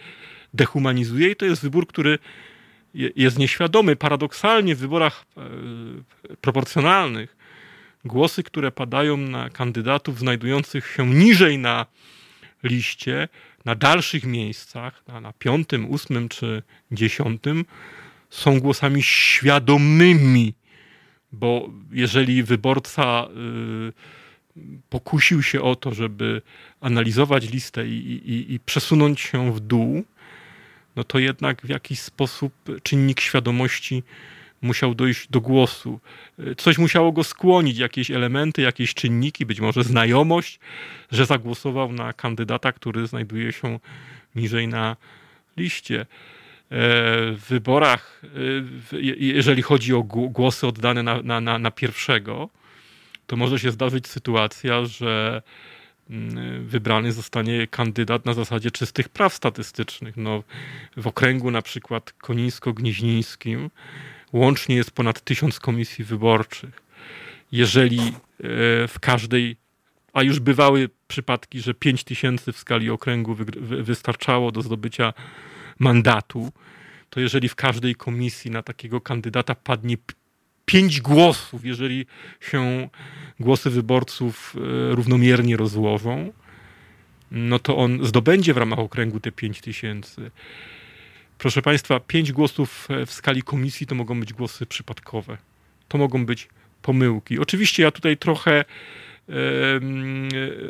dehumanizuje 0.53 1.31
i 1.31 1.36
to 1.36 1.45
jest 1.45 1.62
wybór, 1.62 1.88
który 1.88 2.19
jest 2.93 3.39
nieświadomy. 3.39 3.95
Paradoksalnie 3.95 4.75
w 4.75 4.79
wyborach 4.79 5.25
e, 5.38 5.41
proporcjonalnych 6.41 7.36
głosy, 8.05 8.43
które 8.43 8.72
padają 8.72 9.17
na 9.17 9.50
kandydatów 9.50 10.19
znajdujących 10.19 10.88
się 10.88 11.07
niżej 11.07 11.57
na 11.57 11.86
liście, 12.63 13.27
na 13.65 13.75
dalszych 13.75 14.24
miejscach, 14.24 15.03
na, 15.07 15.22
na 15.22 15.33
piątym, 15.33 15.89
ósmym 15.91 16.29
czy 16.29 16.63
dziesiątym, 16.91 17.65
są 18.29 18.60
głosami 18.60 19.03
świadomymi, 19.03 20.53
bo 21.31 21.69
jeżeli 21.91 22.43
wyborca 22.43 23.27
y, 23.89 24.23
pokusił 24.89 25.43
się 25.43 25.62
o 25.62 25.75
to, 25.75 25.93
żeby 25.93 26.41
analizować 26.81 27.50
listę 27.50 27.88
i, 27.88 28.22
i, 28.25 28.53
i 28.53 28.60
przesunąć 28.60 29.22
się 29.22 29.53
w 29.53 29.60
dół, 29.60 30.03
no 30.95 31.03
to 31.03 31.19
jednak 31.19 31.62
w 31.62 31.69
jakiś 31.69 32.00
sposób 32.00 32.53
czynnik 32.83 33.22
świadomości 33.22 34.03
musiał 34.62 34.95
dojść 34.95 35.27
do 35.29 35.41
głosu. 35.41 36.00
Coś 36.57 36.77
musiało 36.77 37.12
go 37.12 37.24
skłonić, 37.24 37.77
jakieś 37.77 38.12
elementy, 38.12 38.62
jakieś 38.62 38.93
czynniki, 38.93 39.45
być 39.45 39.60
może 39.60 39.83
znajomość, 39.83 40.60
że 41.12 41.25
zagłosował 41.25 41.91
na 41.91 42.13
kandydata, 42.13 42.72
który 42.72 43.07
znajduje 43.07 43.51
się 43.51 43.79
niżej 44.36 44.67
na 44.67 44.95
liście. 45.57 46.01
E, 46.01 46.05
w 47.31 47.45
wyborach, 47.50 48.22
e, 48.93 48.98
jeżeli 49.17 49.62
chodzi 49.62 49.93
o 49.93 50.03
głosy 50.03 50.67
oddane 50.67 51.03
na, 51.03 51.41
na, 51.41 51.60
na 51.60 51.72
pierwszego, 51.72 52.50
to 53.27 53.36
może 53.36 53.60
się 53.60 53.72
zdarzyć 53.72 54.08
sytuacja, 54.08 54.86
że 54.86 55.42
mm, 56.10 56.68
wybrany 56.68 57.12
zostanie 57.12 57.68
kandydat 57.68 58.25
na 58.25 58.34
zasadzie 58.34 58.72
czystych 58.72 59.10
praw 59.10 59.34
statystycznych. 59.34 60.18
No, 60.18 60.44
w 60.98 61.08
okręgu 61.08 61.51
na 61.51 61.62
przykład 61.62 62.13
konińsko-gnieźnińskim 62.22 63.70
łącznie 64.34 64.75
jest 64.75 64.92
ponad 64.92 65.22
tysiąc 65.22 65.60
komisji 65.60 66.06
wyborczych. 66.06 66.82
Jeżeli 67.51 68.00
e, 68.00 68.13
w 68.88 68.96
każdej, 69.01 69.58
a 70.13 70.24
już 70.24 70.39
bywały 70.39 70.89
przypadki, 71.08 71.62
że 71.62 71.74
pięć 71.74 72.03
tysięcy 72.03 72.51
w 72.51 72.58
skali 72.58 72.89
okręgu 72.89 73.36
wystarczało 73.62 74.51
do 74.51 74.62
zdobycia 74.62 75.13
mandatu, 75.80 76.51
to 77.10 77.20
jeżeli 77.20 77.50
w 77.50 77.56
każdej 77.56 77.96
komisji 77.96 78.51
na 78.51 78.63
takiego 78.63 79.01
kandydata 79.01 79.56
padnie 79.56 79.98
pięć 80.74 81.01
głosów, 81.01 81.65
jeżeli 81.65 82.06
się 82.42 82.89
głosy 83.39 83.70
wyborców 83.70 84.56
e, 84.56 84.96
równomiernie 84.96 85.58
rozłożą, 85.58 86.34
no 87.32 87.60
to 87.60 87.77
on 87.77 88.06
zdobędzie 88.06 88.53
w 88.53 88.58
ramach 88.58 88.80
okręgu 88.80 89.20
te 89.20 89.32
pięć 89.32 89.62
tysięcy. 89.62 90.32
Proszę 91.38 91.62
Państwa, 91.62 92.00
pięć 92.00 92.32
głosów 92.32 92.88
w 93.06 93.13
skali 93.13 93.42
komisji 93.42 93.88
to 93.88 93.96
mogą 93.96 94.20
być 94.20 94.34
głosy 94.34 94.65
przypadkowe. 94.65 95.38
To 95.88 95.98
mogą 95.98 96.25
być 96.25 96.48
pomyłki. 96.82 97.39
Oczywiście 97.39 97.84
ja 97.84 97.92
tutaj 97.92 98.18
trochę 98.18 98.65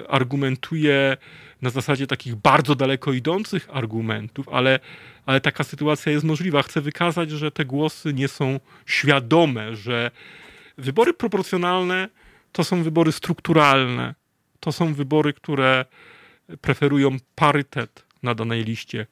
argumentuję 0.09 1.17
na 1.61 1.69
zasadzie 1.69 2.07
takich 2.07 2.35
bardzo 2.35 2.75
daleko 2.75 3.13
idących 3.13 3.67
argumentów, 3.71 4.49
ale, 4.49 4.79
ale 5.25 5.41
taka 5.41 5.63
sytuacja 5.63 6.11
jest 6.11 6.25
możliwa. 6.25 6.63
Chcę 6.63 6.81
wykazać, 6.81 7.31
że 7.31 7.51
te 7.51 7.65
głosy 7.65 8.13
nie 8.13 8.27
są 8.27 8.59
świadome, 8.85 9.75
że 9.75 10.11
wybory 10.77 11.13
proporcjonalne 11.13 12.09
to 12.51 12.63
są 12.63 12.83
wybory 12.83 13.11
strukturalne. 13.11 14.15
To 14.59 14.71
są 14.71 14.93
wybory, 14.93 15.33
które 15.33 15.85
preferują 16.61 17.17
parytet 17.35 18.05
na 18.23 18.35
danej 18.35 18.63
liście, 18.63 19.07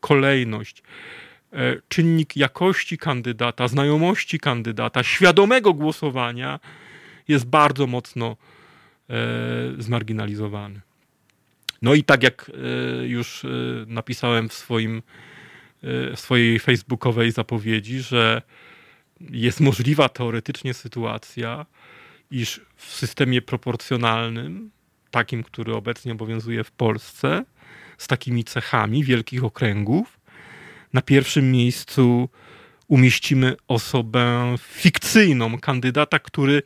kolejność, 0.00 0.82
e, 1.52 1.76
czynnik 1.88 2.36
jakości 2.36 2.98
kandydata, 2.98 3.68
znajomości 3.68 4.38
kandydata, 4.38 5.02
świadomego 5.02 5.74
głosowania 5.74 6.60
jest 7.28 7.46
bardzo 7.46 7.86
mocno 7.86 8.36
zmarginalizowany. 9.78 10.80
No 11.82 11.94
i 11.94 12.04
tak 12.04 12.22
jak 12.22 12.50
e, 12.50 13.06
już 13.06 13.46
napisałem 13.86 14.48
w, 14.48 14.54
swoim, 14.54 15.02
w 15.82 16.20
swojej 16.20 16.58
facebookowej 16.58 17.32
zapowiedzi, 17.32 18.00
że 18.00 18.42
jest 19.20 19.60
możliwa 19.60 20.08
teoretycznie 20.08 20.74
sytuacja, 20.74 21.66
iż 22.30 22.60
w 22.76 22.94
systemie 22.94 23.42
proporcjonalnym, 23.42 24.70
takim, 25.10 25.42
który 25.42 25.74
obecnie 25.74 26.12
obowiązuje 26.12 26.64
w 26.64 26.70
Polsce, 26.70 27.44
z 27.98 28.06
takimi 28.06 28.44
cechami 28.44 29.04
wielkich 29.04 29.44
okręgów. 29.44 30.20
Na 30.92 31.02
pierwszym 31.02 31.52
miejscu 31.52 32.28
umieścimy 32.88 33.56
osobę 33.68 34.54
fikcyjną, 34.58 35.58
kandydata, 35.58 36.18
który 36.18 36.62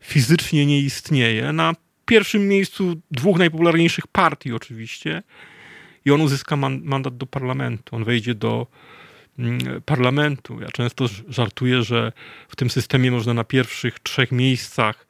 fizycznie 0.00 0.66
nie 0.66 0.80
istnieje. 0.80 1.52
Na 1.52 1.74
pierwszym 2.06 2.48
miejscu 2.48 3.00
dwóch 3.10 3.38
najpopularniejszych 3.38 4.06
partii, 4.06 4.52
oczywiście. 4.52 5.22
I 6.04 6.10
on 6.10 6.20
uzyska 6.20 6.56
man 6.56 6.80
mandat 6.84 7.16
do 7.16 7.26
parlamentu. 7.26 7.96
On 7.96 8.04
wejdzie 8.04 8.34
do 8.34 8.66
mm, 9.38 9.82
parlamentu. 9.84 10.60
Ja 10.60 10.68
często 10.68 11.06
żartuję, 11.28 11.82
że 11.82 12.12
w 12.48 12.56
tym 12.56 12.70
systemie 12.70 13.10
można 13.10 13.34
na 13.34 13.44
pierwszych 13.44 14.00
trzech 14.00 14.32
miejscach 14.32 15.06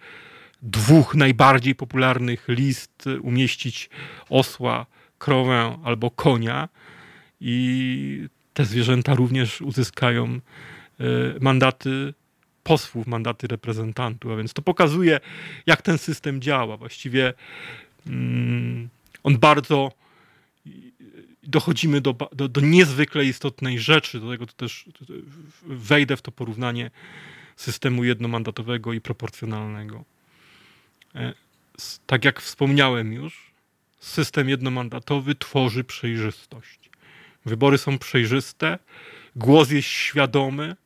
dwóch 0.62 1.14
najbardziej 1.14 1.74
popularnych 1.74 2.44
list 2.48 3.04
umieścić 3.22 3.90
osła 4.28 4.86
krowę 5.18 5.78
albo 5.84 6.10
konia 6.10 6.68
i 7.40 8.28
te 8.54 8.64
zwierzęta 8.64 9.14
również 9.14 9.60
uzyskają 9.60 10.24
e, 10.24 10.40
mandaty 11.40 12.14
posłów, 12.66 13.06
mandaty 13.06 13.46
reprezentantów. 13.46 14.32
A 14.32 14.36
więc 14.36 14.52
to 14.52 14.62
pokazuje, 14.62 15.20
jak 15.66 15.82
ten 15.82 15.98
system 15.98 16.40
działa. 16.40 16.76
Właściwie 16.76 17.34
mm, 18.06 18.88
on 19.22 19.38
bardzo 19.38 19.92
dochodzimy 21.42 22.00
do, 22.00 22.14
do, 22.32 22.48
do, 22.48 22.60
niezwykle 22.60 23.24
istotnej 23.24 23.78
rzeczy, 23.78 24.20
do 24.20 24.30
tego 24.30 24.46
też 24.46 24.84
wejdę 25.66 26.16
w 26.16 26.22
to 26.22 26.32
porównanie 26.32 26.90
systemu 27.56 28.04
jednomandatowego 28.04 28.92
i 28.92 29.00
proporcjonalnego. 29.00 30.04
E, 31.14 31.34
tak 32.06 32.24
jak 32.24 32.40
wspomniałem 32.40 33.12
już, 33.12 33.52
system 34.00 34.48
jednomandatowy 34.48 35.34
tworzy 35.34 35.84
przejrzystość. 35.84 36.90
Wybory 37.44 37.78
są 37.78 37.98
przejrzyste, 37.98 38.78
głos 39.36 39.70
jest 39.70 39.88
świadomy, 39.88 40.76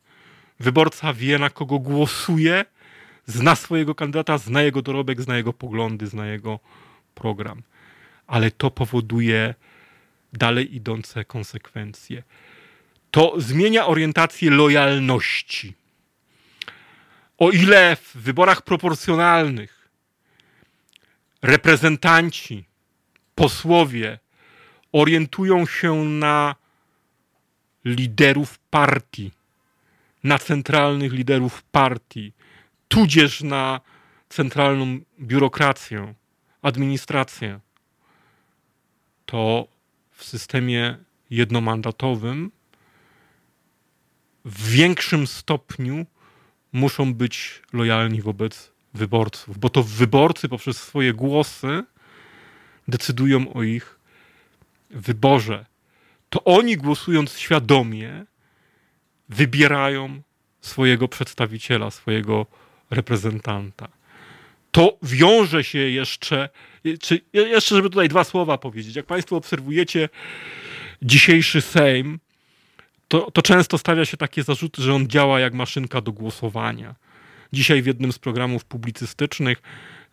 wyborca 0.60 1.12
wie, 1.12 1.38
na 1.38 1.50
kogo 1.50 1.78
głosuje, 1.78 2.64
zna 3.26 3.56
swojego 3.56 3.94
kandydata, 3.94 4.38
zna 4.38 4.62
jego 4.62 4.82
dorobek, 4.82 5.20
zna 5.20 5.36
jego 5.36 5.52
poglądy, 5.52 6.06
zna 6.06 6.26
jego 6.26 6.58
program. 7.14 7.62
Ale 8.26 8.50
to 8.50 8.70
powoduje 8.70 9.54
dalej 10.32 10.76
idące 10.76 11.24
konsekwencje. 11.24 12.22
To 13.10 13.34
zmienia 13.36 13.86
orientację 13.86 14.50
lojalności. 14.50 15.74
O 17.38 17.50
ile 17.50 17.96
w 17.96 18.16
wyborach 18.16 18.62
proporcjonalnych 18.62 19.88
reprezentanci 21.42 22.64
posłowie 23.34 24.18
orientują 24.92 25.66
się 25.66 26.04
na 26.04 26.54
liderów 27.84 28.58
partii, 28.58 29.32
na 30.24 30.38
centralnych 30.38 31.12
liderów 31.12 31.62
partii, 31.62 32.32
tudzież 32.88 33.42
na 33.42 33.80
centralną 34.28 35.00
biurokrację, 35.20 36.14
administrację, 36.62 37.60
to 39.26 39.68
w 40.10 40.24
systemie 40.24 40.96
jednomandatowym 41.30 42.50
w 44.44 44.70
większym 44.70 45.26
stopniu 45.26 46.06
muszą 46.72 47.14
być 47.14 47.62
lojalni 47.72 48.22
wobec 48.22 48.72
wyborców, 48.94 49.58
bo 49.58 49.68
to 49.68 49.82
wyborcy 49.82 50.48
poprzez 50.48 50.82
swoje 50.82 51.14
głosy 51.14 51.84
decydują 52.88 53.52
o 53.52 53.62
ich 53.62 53.98
wyborze. 54.90 55.66
To 56.30 56.44
oni 56.44 56.76
głosując 56.76 57.38
świadomie 57.38 58.26
wybierają 59.30 60.22
swojego 60.60 61.08
przedstawiciela, 61.08 61.90
swojego 61.90 62.46
reprezentanta. 62.90 63.88
To 64.72 64.98
wiąże 65.02 65.64
się 65.64 65.78
jeszcze, 65.78 66.48
czy 67.00 67.20
jeszcze, 67.32 67.74
żeby 67.74 67.90
tutaj 67.90 68.08
dwa 68.08 68.24
słowa 68.24 68.58
powiedzieć. 68.58 68.96
Jak 68.96 69.06
Państwo 69.06 69.36
obserwujecie 69.36 70.08
dzisiejszy 71.02 71.60
Sejm, 71.60 72.18
to, 73.08 73.30
to 73.30 73.42
często 73.42 73.78
stawia 73.78 74.04
się 74.04 74.16
takie 74.16 74.42
zarzuty, 74.42 74.82
że 74.82 74.94
on 74.94 75.08
działa 75.08 75.40
jak 75.40 75.54
maszynka 75.54 76.00
do 76.00 76.12
głosowania. 76.12 76.94
Dzisiaj 77.52 77.82
w 77.82 77.86
jednym 77.86 78.12
z 78.12 78.18
programów 78.18 78.64
publicystycznych 78.64 79.62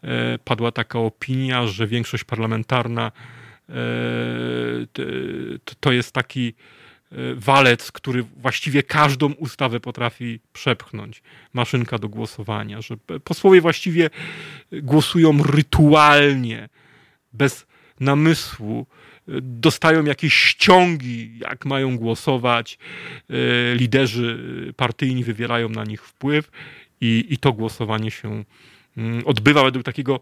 E, 0.03 0.39
padła 0.43 0.71
taka 0.71 0.99
opinia, 0.99 1.67
że 1.67 1.87
większość 1.87 2.23
parlamentarna 2.23 3.11
e, 3.69 3.73
to 5.79 5.91
jest 5.91 6.11
taki 6.11 6.53
walec, 7.35 7.91
który 7.91 8.23
właściwie 8.23 8.83
każdą 8.83 9.33
ustawę 9.33 9.79
potrafi 9.79 10.39
przepchnąć. 10.53 11.21
Maszynka 11.53 11.97
do 11.97 12.09
głosowania, 12.09 12.81
że 12.81 12.97
posłowie 13.23 13.61
właściwie 13.61 14.09
głosują 14.71 15.43
rytualnie, 15.43 16.69
bez 17.33 17.67
namysłu. 17.99 18.87
Dostają 19.41 20.05
jakieś 20.05 20.33
ściągi, 20.33 21.39
jak 21.39 21.65
mają 21.65 21.97
głosować. 21.97 22.77
Liderzy 23.75 24.39
partyjni 24.77 25.23
wywierają 25.23 25.69
na 25.69 25.83
nich 25.83 26.03
wpływ 26.03 26.51
i, 27.01 27.25
i 27.29 27.37
to 27.37 27.53
głosowanie 27.53 28.11
się 28.11 28.43
Mm, 28.97 29.21
odbywa 29.25 29.63
według 29.63 29.85
takiego 29.85 30.19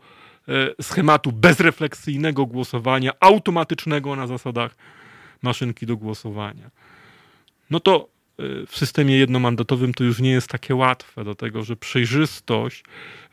e, 0.47 0.83
schematu 0.83 1.31
bezrefleksyjnego 1.31 2.45
głosowania, 2.45 3.11
automatycznego 3.19 4.15
na 4.15 4.27
zasadach 4.27 4.75
maszynki 5.45 5.85
do 5.85 5.97
głosowania. 5.97 6.71
No 7.69 7.79
to 7.79 8.15
w 8.67 8.77
systemie 8.77 9.17
jednomandatowym 9.17 9.93
to 9.93 10.03
już 10.03 10.19
nie 10.19 10.29
jest 10.29 10.47
takie 10.47 10.75
łatwe, 10.75 11.23
dlatego 11.23 11.63
że 11.63 11.75
przejrzystość, 11.75 12.83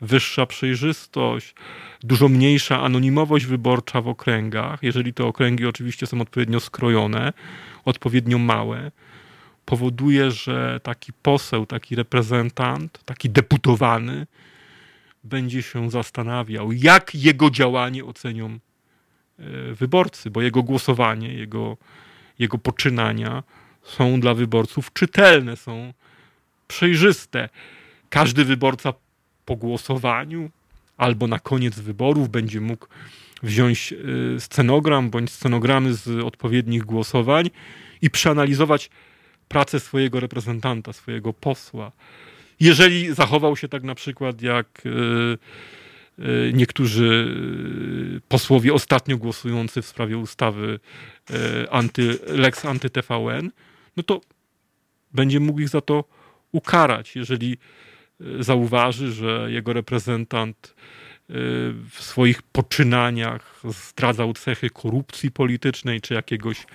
wyższa 0.01 0.45
przejrzystość, 0.45 1.55
dużo 2.01 2.29
mniejsza 2.29 2.81
anonimowość 2.81 3.45
wyborcza 3.45 4.01
w 4.01 4.07
okręgach, 4.07 4.83
jeżeli 4.83 5.13
te 5.13 5.25
okręgi 5.25 5.65
oczywiście 5.65 6.07
są 6.07 6.21
odpowiednio 6.21 6.59
skrojone, 6.59 7.33
odpowiednio 7.85 8.37
małe, 8.37 8.91
powoduje, 9.65 10.31
że 10.31 10.79
taki 10.83 11.13
poseł, 11.13 11.65
taki 11.65 11.95
reprezentant, 11.95 12.99
taki 13.05 13.29
deputowany 13.29 14.27
będzie 15.23 15.61
się 15.61 15.91
zastanawiał, 15.91 16.71
jak 16.71 17.15
jego 17.15 17.49
działanie 17.49 18.05
ocenią 18.05 18.59
e, 19.39 19.73
wyborcy, 19.73 20.29
bo 20.29 20.41
jego 20.41 20.63
głosowanie, 20.63 21.33
jego, 21.33 21.77
jego 22.39 22.57
poczynania 22.57 23.43
są 23.83 24.19
dla 24.19 24.33
wyborców 24.33 24.93
czytelne, 24.93 25.57
są 25.57 25.93
przejrzyste. 26.67 27.49
Każdy 28.09 28.45
wyborca 28.45 28.93
po 29.45 29.55
głosowaniu 29.55 30.49
albo 30.97 31.27
na 31.27 31.39
koniec 31.39 31.79
wyborów 31.79 32.29
będzie 32.29 32.61
mógł 32.61 32.87
wziąć 33.43 33.93
e, 33.93 34.39
scenogram 34.39 35.09
bądź 35.09 35.31
scenogramy 35.31 35.93
z 35.93 36.07
odpowiednich 36.25 36.83
głosowań 36.83 37.49
i 38.01 38.09
przeanalizować 38.09 38.89
pracę 39.47 39.79
swojego 39.79 40.19
reprezentanta, 40.19 40.93
swojego 40.93 41.33
posła. 41.33 41.91
Jeżeli 42.59 43.13
zachował 43.13 43.57
się 43.57 43.67
tak 43.67 43.83
na 43.83 43.95
przykład 43.95 44.41
jak 44.41 44.67
e, 44.85 44.89
niektórzy 46.53 47.35
posłowie 48.27 48.73
ostatnio 48.73 49.17
głosujący 49.17 49.81
w 49.81 49.85
sprawie 49.85 50.17
ustawy 50.17 50.79
anty, 51.71 52.19
Lex 52.27 52.65
anty-TVN, 52.65 53.49
no 53.97 54.03
to 54.03 54.21
będzie 55.13 55.39
mógł 55.39 55.59
ich 55.59 55.69
za 55.69 55.81
to 55.81 56.03
ukarać, 56.51 57.15
jeżeli 57.15 57.57
e, 58.21 58.43
zauważy, 58.43 59.11
że 59.11 59.47
jego 59.51 59.73
reprezentant 59.73 60.75
e, 60.75 61.33
w 61.89 61.97
swoich 61.99 62.41
poczynaniach 62.41 63.61
zdradzał 63.63 64.33
cechy 64.33 64.69
korupcji 64.69 65.31
politycznej, 65.31 66.01
czy 66.01 66.13
jakiegoś 66.13 66.65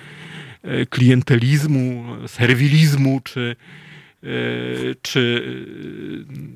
e, 0.62 0.86
klientelizmu, 0.86 2.04
serwilizmu, 2.26 3.20
czy, 3.24 3.56
czy 5.02 5.42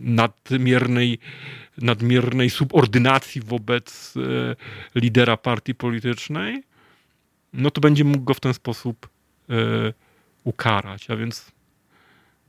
nadmiernej, 0.01 1.18
nadmiernej 1.79 2.51
subordynacji 2.51 3.41
wobec 3.41 4.15
lidera 4.95 5.37
partii 5.37 5.75
politycznej, 5.75 6.63
no 7.53 7.71
to 7.71 7.81
będzie 7.81 8.05
mógł 8.05 8.25
go 8.25 8.35
w 8.35 8.41
ten 8.41 8.55
sposób 8.55 9.09
ukarać. 10.45 11.11
A 11.11 11.17
więc 11.17 11.53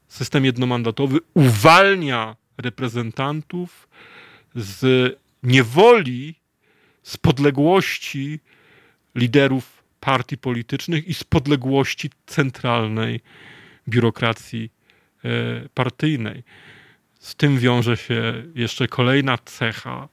system 0.08 0.46
jednomandatowy 0.46 1.20
uwalnia 1.34 2.36
reprezentantów 2.58 3.88
z 4.56 5.14
niewoli, 5.44 6.36
z 7.04 7.18
podległości 7.18 8.40
liderów 9.16 9.84
partii 10.00 10.38
politycznych 10.38 11.08
i 11.08 11.14
z 11.14 11.24
podległości 11.24 12.10
centralnej 12.26 13.22
biurokracji 13.90 14.72
e, 15.26 15.30
partyjnej. 15.74 16.44
Z 17.24 17.36
tym 17.36 17.60
wiąże 17.60 17.98
się 17.98 18.44
jeszcze 18.56 18.88
kolejna 18.88 19.38
cecha. 19.38 20.08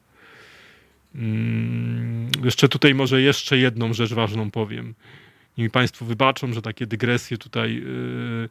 Mm, 1.14 2.30
jeszcze 2.44 2.68
tutaj 2.68 2.94
może 2.94 3.22
jeszcze 3.22 3.58
jedną 3.58 3.94
rzecz 3.94 4.12
ważną 4.12 4.50
powiem 4.50 4.94
i 5.56 5.62
mi 5.62 5.70
Państwo 5.70 6.04
wybaczą, 6.04 6.52
że 6.52 6.62
takie 6.62 6.86
dygresje 6.86 7.38
tutaj, 7.38 7.74
yy, 7.74 8.48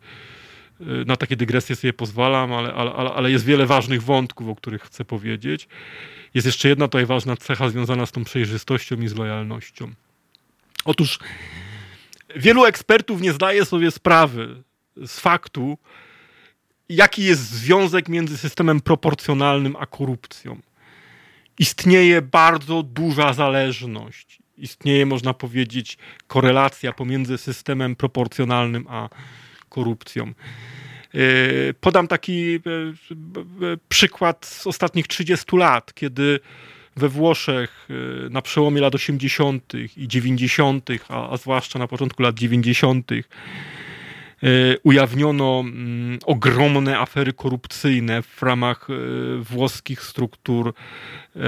yy, 0.80 1.06
na 1.06 1.16
takie 1.16 1.36
dygresje 1.36 1.76
sobie 1.76 1.94
pozwalam, 1.94 2.54
ale, 2.54 2.74
ale, 2.74 2.92
ale 2.92 3.32
jest 3.32 3.46
wiele 3.46 3.66
ważnych 3.66 4.04
wątków, 4.04 4.48
o 4.48 4.56
których 4.56 4.82
chcę 4.82 5.06
powiedzieć. 5.06 5.68
Jest 6.34 6.46
jeszcze 6.46 6.70
jedna 6.70 6.88
tutaj 6.88 7.06
ważna 7.06 7.38
cecha 7.38 7.70
związana 7.70 8.06
z 8.06 8.12
tą 8.12 8.24
przejrzystością 8.24 8.96
i 8.96 9.08
z 9.08 9.16
lojalnością. 9.16 9.92
Otóż 10.86 11.20
wielu 12.36 12.66
ekspertów 12.66 13.22
nie 13.22 13.34
zdaje 13.34 13.66
sobie 13.66 13.92
sprawy 13.92 14.64
z 14.98 15.20
faktu, 15.20 15.78
jaki 16.90 17.24
jest 17.24 17.50
związek 17.50 18.10
między 18.10 18.38
systemem 18.38 18.82
proporcjonalnym 18.82 19.76
a 19.80 19.86
korupcją. 19.86 20.60
Istnieje 21.60 22.22
bardzo 22.22 22.84
duża 22.84 23.34
zależność 23.34 24.40
istnieje, 24.60 25.06
można 25.06 25.34
powiedzieć, 25.34 25.98
korelacja 26.28 26.94
pomiędzy 26.94 27.38
systemem 27.38 27.96
proporcjonalnym 27.96 28.86
a 28.90 29.10
korupcją. 29.70 30.28
E, 30.28 30.34
podam 31.74 32.08
taki 32.08 32.56
e, 32.56 32.60
przykład 33.90 34.46
z 34.46 34.68
ostatnich 34.68 35.08
30 35.08 35.58
lat, 35.58 35.94
kiedy 35.94 36.40
we 36.96 37.10
Włoszech 37.10 37.88
e, 37.90 38.30
na 38.30 38.42
przełomie 38.42 38.82
lat 38.82 38.96
80. 38.96 39.74
i 39.98 40.08
90., 40.08 40.90
a, 41.10 41.30
a 41.30 41.38
zwłaszcza 41.38 41.80
na 41.80 41.88
początku 41.88 42.24
lat 42.24 42.36
90., 42.36 43.12
E, 43.12 43.24
ujawniono 44.84 45.60
mm, 45.60 46.20
ogromne 46.26 47.00
afery 47.00 47.34
korupcyjne 47.34 48.22
w 48.22 48.42
ramach 48.44 48.88
e, 48.90 48.94
włoskich 49.44 50.04
struktur 50.04 50.74
e, 51.36 51.42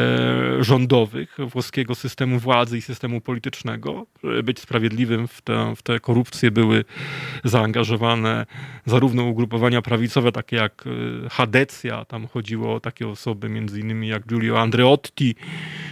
rządowych, 0.63 1.37
włoskiego 1.47 1.95
systemu 1.95 2.39
władzy 2.39 2.77
i 2.77 2.81
systemu 2.81 3.21
politycznego. 3.21 4.05
Żeby 4.23 4.43
być 4.43 4.59
sprawiedliwym, 4.59 5.27
w 5.27 5.41
te, 5.41 5.75
w 5.75 5.81
te 5.81 5.99
korupcje 5.99 6.51
były 6.51 6.85
zaangażowane 7.43 8.45
zarówno 8.85 9.23
ugrupowania 9.23 9.81
prawicowe, 9.81 10.31
takie 10.31 10.55
jak 10.55 10.85
Hadecja, 11.29 12.05
tam 12.05 12.27
chodziło 12.27 12.75
o 12.75 12.79
takie 12.79 13.07
osoby 13.07 13.49
między 13.49 13.79
innymi 13.79 14.07
jak 14.07 14.27
Giulio 14.27 14.59
Andreotti, 14.59 15.35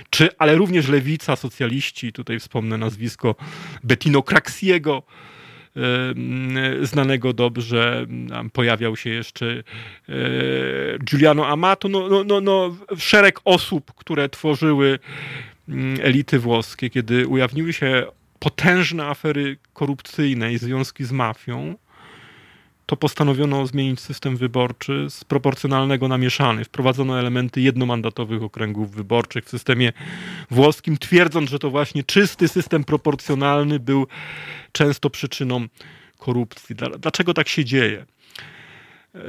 czy, 0.09 0.29
ale 0.38 0.55
również 0.55 0.88
lewica, 0.88 1.35
socjaliści, 1.35 2.13
tutaj 2.13 2.39
wspomnę 2.39 2.77
nazwisko 2.77 3.35
Bettino 3.83 4.23
Craxiego, 4.23 5.03
znanego 6.82 7.34
dobrze, 7.34 8.05
pojawiał 8.53 8.95
się 8.95 9.10
jeszcze 9.10 9.63
Giuliano 11.03 11.47
Amato, 11.47 11.89
no, 11.89 12.10
no, 12.10 12.23
no, 12.23 12.41
no, 12.41 12.75
szereg 12.97 13.39
osób, 13.45 13.93
które 13.93 14.29
tworzyły 14.29 14.99
elity 16.01 16.39
włoskie, 16.39 16.89
kiedy 16.89 17.27
ujawniły 17.27 17.73
się 17.73 18.05
potężne 18.39 19.05
afery 19.05 19.58
korupcyjne 19.73 20.53
i 20.53 20.58
związki 20.58 21.05
z 21.05 21.12
mafią, 21.12 21.75
to 22.89 22.97
postanowiono 22.97 23.67
zmienić 23.67 23.99
system 23.99 24.38
wyborczy 24.38 25.06
z 25.10 25.23
proporcjonalnego 25.23 26.08
na 26.08 26.17
mieszany. 26.17 26.65
Wprowadzono 26.65 27.19
elementy 27.19 27.62
jednomandatowych 27.62 28.43
okręgów 28.43 28.91
wyborczych 28.91 29.45
w 29.45 29.49
systemie 29.49 29.93
włoskim, 30.52 30.97
twierdząc, 30.97 31.49
że 31.49 31.60
to 31.60 31.69
właśnie 31.69 32.04
czysty 32.04 32.47
system 32.47 32.84
proporcjonalny 32.84 33.80
był 33.80 34.08
często 34.71 35.10
przyczyną 35.10 35.67
korupcji. 36.17 36.75
Dlaczego 36.99 37.34
tak 37.34 37.47
się 37.47 37.65
dzieje? 37.65 38.06
E, 39.15 39.21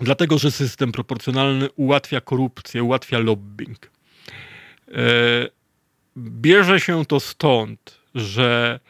dlatego, 0.00 0.38
że 0.38 0.50
system 0.50 0.92
proporcjonalny 0.92 1.70
ułatwia 1.76 2.20
korupcję, 2.20 2.82
ułatwia 2.82 3.18
lobbying. 3.18 3.90
E, 4.88 4.92
bierze 6.16 6.80
się 6.80 7.06
to 7.06 7.20
stąd, 7.20 8.00
że 8.14 8.80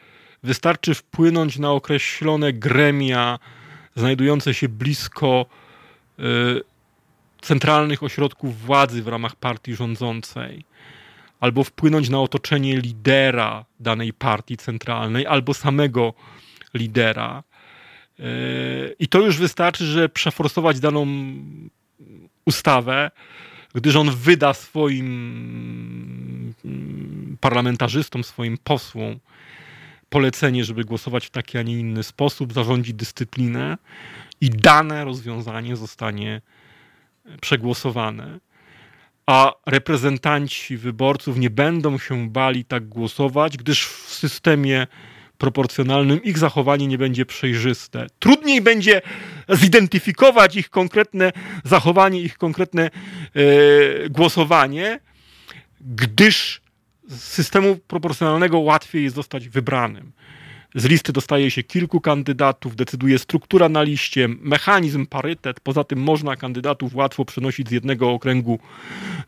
Wystarczy 0.43 0.93
wpłynąć 0.93 1.59
na 1.59 1.71
określone 1.71 2.53
gremia 2.53 3.39
znajdujące 3.95 4.53
się 4.53 4.69
blisko 4.69 5.45
y, 6.19 6.23
centralnych 7.41 8.03
ośrodków 8.03 8.61
władzy 8.61 9.03
w 9.03 9.07
ramach 9.07 9.35
partii 9.35 9.75
rządzącej, 9.75 10.65
albo 11.39 11.63
wpłynąć 11.63 12.09
na 12.09 12.19
otoczenie 12.21 12.77
lidera 12.77 13.65
danej 13.79 14.13
partii 14.13 14.57
centralnej, 14.57 15.27
albo 15.27 15.53
samego 15.53 16.13
lidera. 16.73 17.43
Y, 18.19 18.95
I 18.99 19.07
to 19.07 19.21
już 19.21 19.37
wystarczy, 19.37 19.85
że 19.85 20.09
przeforsować 20.09 20.79
daną 20.79 21.07
ustawę, 22.45 23.11
gdyż 23.75 23.95
on 23.95 24.11
wyda 24.11 24.53
swoim 24.53 25.07
mm, 26.65 27.37
parlamentarzystom, 27.41 28.23
swoim 28.23 28.57
posłom 28.57 29.19
polecenie, 30.13 30.63
żeby 30.63 30.83
głosować 30.83 31.27
w 31.27 31.29
taki, 31.29 31.57
a 31.57 31.61
nie 31.61 31.79
inny 31.79 32.03
sposób, 32.03 32.53
zarządzi 32.53 32.93
dyscyplinę 32.93 33.77
i 34.41 34.49
dane 34.49 35.05
rozwiązanie 35.05 35.75
zostanie 35.75 36.41
przegłosowane. 37.41 38.39
A 39.25 39.53
reprezentanci 39.65 40.77
wyborców 40.77 41.37
nie 41.37 41.49
będą 41.49 41.97
się 41.97 42.29
bali 42.29 42.65
tak 42.65 42.87
głosować, 42.89 43.57
gdyż 43.57 43.87
w 43.87 44.13
systemie 44.13 44.87
proporcjonalnym 45.37 46.23
ich 46.23 46.37
zachowanie 46.37 46.87
nie 46.87 46.97
będzie 46.97 47.25
przejrzyste. 47.25 48.07
Trudniej 48.19 48.61
będzie 48.61 49.01
zidentyfikować 49.49 50.55
ich 50.55 50.69
konkretne 50.69 51.31
zachowanie, 51.63 52.21
ich 52.21 52.37
konkretne 52.37 52.83
e, 52.85 54.09
głosowanie, 54.09 54.99
gdyż 55.81 56.62
z 57.17 57.23
systemu 57.23 57.75
proporcjonalnego 57.87 58.59
łatwiej 58.59 59.03
jest 59.03 59.15
zostać 59.15 59.49
wybranym. 59.49 60.11
z 60.75 60.85
listy 60.85 61.13
dostaje 61.13 61.51
się 61.51 61.63
kilku 61.63 62.01
kandydatów, 62.01 62.75
decyduje 62.75 63.19
struktura 63.19 63.69
na 63.69 63.83
liście, 63.83 64.27
mechanizm, 64.27 65.05
parytet. 65.05 65.59
Poza 65.59 65.83
tym 65.83 65.99
można 65.99 66.35
kandydatów 66.35 66.95
łatwo 66.95 67.25
przenosić 67.25 67.69
z 67.69 67.71
jednego 67.71 68.11
okręgu 68.11 68.59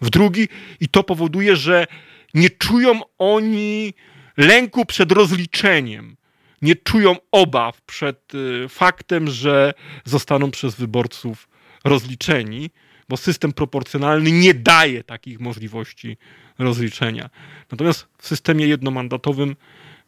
w 0.01 0.09
drugi, 0.09 0.47
i 0.79 0.87
to 0.89 1.03
powoduje, 1.03 1.55
że 1.55 1.87
nie 2.33 2.49
czują 2.49 3.01
oni 3.17 3.93
lęku 4.37 4.85
przed 4.85 5.11
rozliczeniem. 5.11 6.15
Nie 6.61 6.75
czują 6.75 7.15
obaw 7.31 7.81
przed 7.81 8.35
y, 8.35 8.69
faktem, 8.69 9.27
że 9.27 9.73
zostaną 10.05 10.51
przez 10.51 10.75
wyborców 10.75 11.47
rozliczeni, 11.83 12.69
bo 13.09 13.17
system 13.17 13.53
proporcjonalny 13.53 14.31
nie 14.31 14.53
daje 14.53 15.03
takich 15.03 15.39
możliwości 15.39 16.17
rozliczenia. 16.59 17.29
Natomiast 17.71 18.07
w 18.17 18.27
systemie 18.27 18.67
jednomandatowym, 18.67 19.55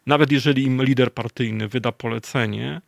nawet 0.06 0.32
jeżeli 0.32 0.62
im 0.62 0.84
lider 0.84 1.12
partyjny 1.12 1.68
wyda 1.68 1.92
polecenie, 1.92 2.80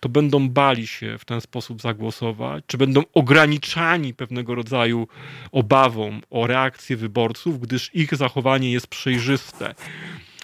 to 0.00 0.08
będą 0.08 0.48
bali 0.48 0.86
się 0.86 1.18
w 1.18 1.24
ten 1.24 1.40
sposób 1.40 1.82
zagłosować, 1.82 2.64
czy 2.66 2.78
będą 2.78 3.02
ograniczani 3.14 4.14
pewnego 4.14 4.54
rodzaju 4.54 5.08
obawą 5.52 6.20
o 6.30 6.46
reakcję 6.46 6.96
wyborców, 6.96 7.60
gdyż 7.60 7.94
ich 7.94 8.16
zachowanie 8.16 8.72
jest 8.72 8.86
przejrzyste. 8.86 9.74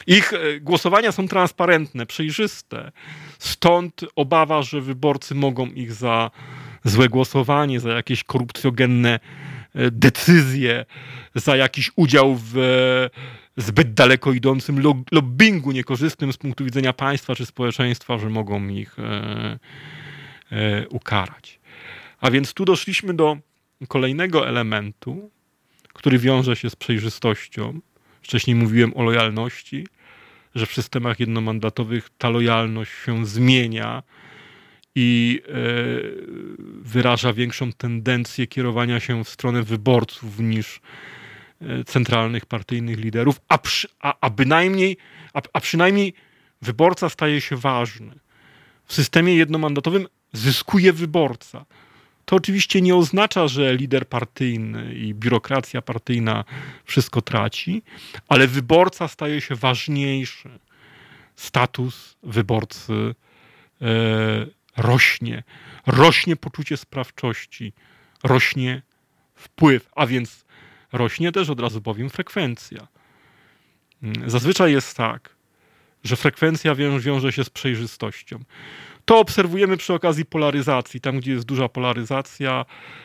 Ich 0.06 0.32
e, 0.32 0.60
głosowania 0.60 1.12
są 1.12 1.28
transparentne, 1.28 2.06
przejrzyste. 2.06 2.92
Stąd 3.38 4.04
obawa, 4.16 4.62
że 4.62 4.80
wyborcy 4.80 5.34
mogą 5.34 5.66
ich 5.66 5.92
za 5.92 6.30
złe 6.84 7.08
głosowanie, 7.08 7.80
za 7.80 7.90
jakieś 7.90 8.24
korupcjogenne 8.24 9.20
e, 9.74 9.90
decyzje, 9.90 10.84
za 11.34 11.56
jakiś 11.56 11.90
udział 11.96 12.36
w 12.36 12.58
e, 12.58 13.62
zbyt 13.62 13.94
daleko 13.94 14.32
idącym 14.32 14.82
lobbingu 15.12 15.72
niekorzystnym 15.72 16.32
z 16.32 16.36
punktu 16.36 16.64
widzenia 16.64 16.92
państwa 16.92 17.34
czy 17.34 17.46
społeczeństwa, 17.46 18.18
że 18.18 18.28
mogą 18.28 18.68
ich 18.68 18.96
ukarać. 20.90 21.60
A 22.20 22.30
więc 22.30 22.54
tu 22.54 22.64
doszliśmy 22.64 23.14
do 23.14 23.36
kolejnego 23.88 24.48
elementu, 24.48 25.30
który 25.92 26.18
wiąże 26.18 26.56
się 26.56 26.70
z 26.70 26.76
przejrzystością, 26.76 27.80
Wcześniej 28.22 28.56
mówiłem 28.56 28.96
o 28.96 29.02
lojalności, 29.02 29.86
że 30.54 30.66
w 30.66 30.72
systemach 30.72 31.20
jednomandatowych 31.20 32.10
ta 32.18 32.30
lojalność 32.30 32.92
się 33.04 33.26
zmienia 33.26 34.02
i 34.94 35.42
e, 35.48 35.52
wyraża 36.82 37.32
większą 37.32 37.72
tendencję 37.72 38.46
kierowania 38.46 39.00
się 39.00 39.24
w 39.24 39.28
stronę 39.28 39.62
wyborców 39.62 40.38
niż 40.38 40.80
e, 41.60 41.84
centralnych 41.84 42.46
partyjnych 42.46 42.98
liderów, 42.98 43.40
a, 43.48 43.58
przy, 43.58 43.88
a, 44.00 44.14
a 44.20 44.30
bynajmniej, 44.30 44.96
a, 45.34 45.42
a 45.52 45.60
przynajmniej 45.60 46.14
wyborca 46.62 47.08
staje 47.08 47.40
się 47.40 47.56
ważny. 47.56 48.14
W 48.84 48.94
systemie 48.94 49.34
jednomandatowym 49.34 50.06
zyskuje 50.32 50.92
wyborca. 50.92 51.64
To 52.24 52.36
oczywiście 52.36 52.80
nie 52.80 52.96
oznacza, 52.96 53.48
że 53.48 53.76
lider 53.76 54.08
partyjny 54.08 54.94
i 54.94 55.14
biurokracja 55.14 55.82
partyjna 55.82 56.44
wszystko 56.84 57.22
traci, 57.22 57.82
ale 58.28 58.48
wyborca 58.48 59.08
staje 59.08 59.40
się 59.40 59.54
ważniejszy. 59.54 60.48
Status 61.36 62.16
wyborcy 62.22 63.14
e, 63.82 64.46
rośnie, 64.76 65.42
rośnie 65.86 66.36
poczucie 66.36 66.76
sprawczości, 66.76 67.72
rośnie 68.24 68.82
wpływ, 69.34 69.88
a 69.96 70.06
więc 70.06 70.44
rośnie 70.92 71.32
też 71.32 71.50
od 71.50 71.60
razu 71.60 71.82
powiem 71.82 72.10
frekwencja. 72.10 72.88
Zazwyczaj 74.26 74.72
jest 74.72 74.96
tak, 74.96 75.36
że 76.04 76.16
frekwencja 76.16 76.74
wiąże 76.74 77.32
się 77.32 77.44
z 77.44 77.50
przejrzystością. 77.50 78.38
To 79.04 79.18
obserwujemy 79.18 79.76
przy 79.76 79.94
okazji 79.94 80.24
polaryzacji. 80.24 81.00
Tam, 81.00 81.18
gdzie 81.18 81.32
jest 81.32 81.44
duża 81.44 81.68
polaryzacja, 81.68 82.64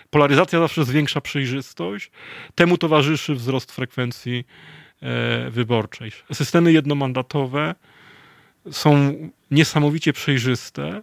polaryzacja 0.09 0.59
zawsze 0.59 0.85
zwiększa 0.85 1.21
przejrzystość. 1.21 2.11
Temu 2.55 2.77
towarzyszy 2.77 3.35
wzrost 3.35 3.71
frekwencji 3.71 4.45
e, 5.01 5.49
wyborczej. 5.49 6.11
Systemy 6.33 6.71
jednomandatowe 6.71 7.75
są 8.71 9.13
niesamowicie 9.51 10.13
przejrzyste, 10.13 11.01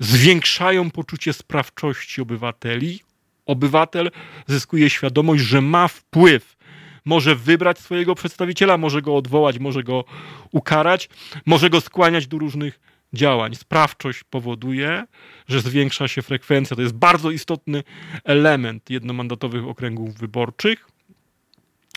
zwiększają 0.00 0.90
poczucie 0.90 1.32
sprawczości 1.32 2.20
obywateli. 2.20 3.00
Obywatel 3.46 4.10
zyskuje 4.46 4.90
świadomość, 4.90 5.42
że 5.42 5.60
ma 5.60 5.88
wpływ 5.88 6.56
może 7.04 7.36
wybrać 7.36 7.78
swojego 7.78 8.14
przedstawiciela, 8.14 8.78
może 8.78 9.02
go 9.02 9.16
odwołać, 9.16 9.58
może 9.58 9.82
go 9.82 10.04
ukarać, 10.52 11.08
może 11.46 11.70
go 11.70 11.80
skłaniać 11.80 12.26
do 12.26 12.38
różnych 12.38 12.80
działań. 13.12 13.54
Sprawczość 13.54 14.24
powoduje, 14.24 15.04
że 15.48 15.60
zwiększa 15.60 16.08
się 16.08 16.22
frekwencja. 16.22 16.76
To 16.76 16.82
jest 16.82 16.94
bardzo 16.94 17.30
istotny 17.30 17.82
element 18.24 18.90
jednomandatowych 18.90 19.64
okręgów 19.66 20.18
wyborczych, 20.18 20.86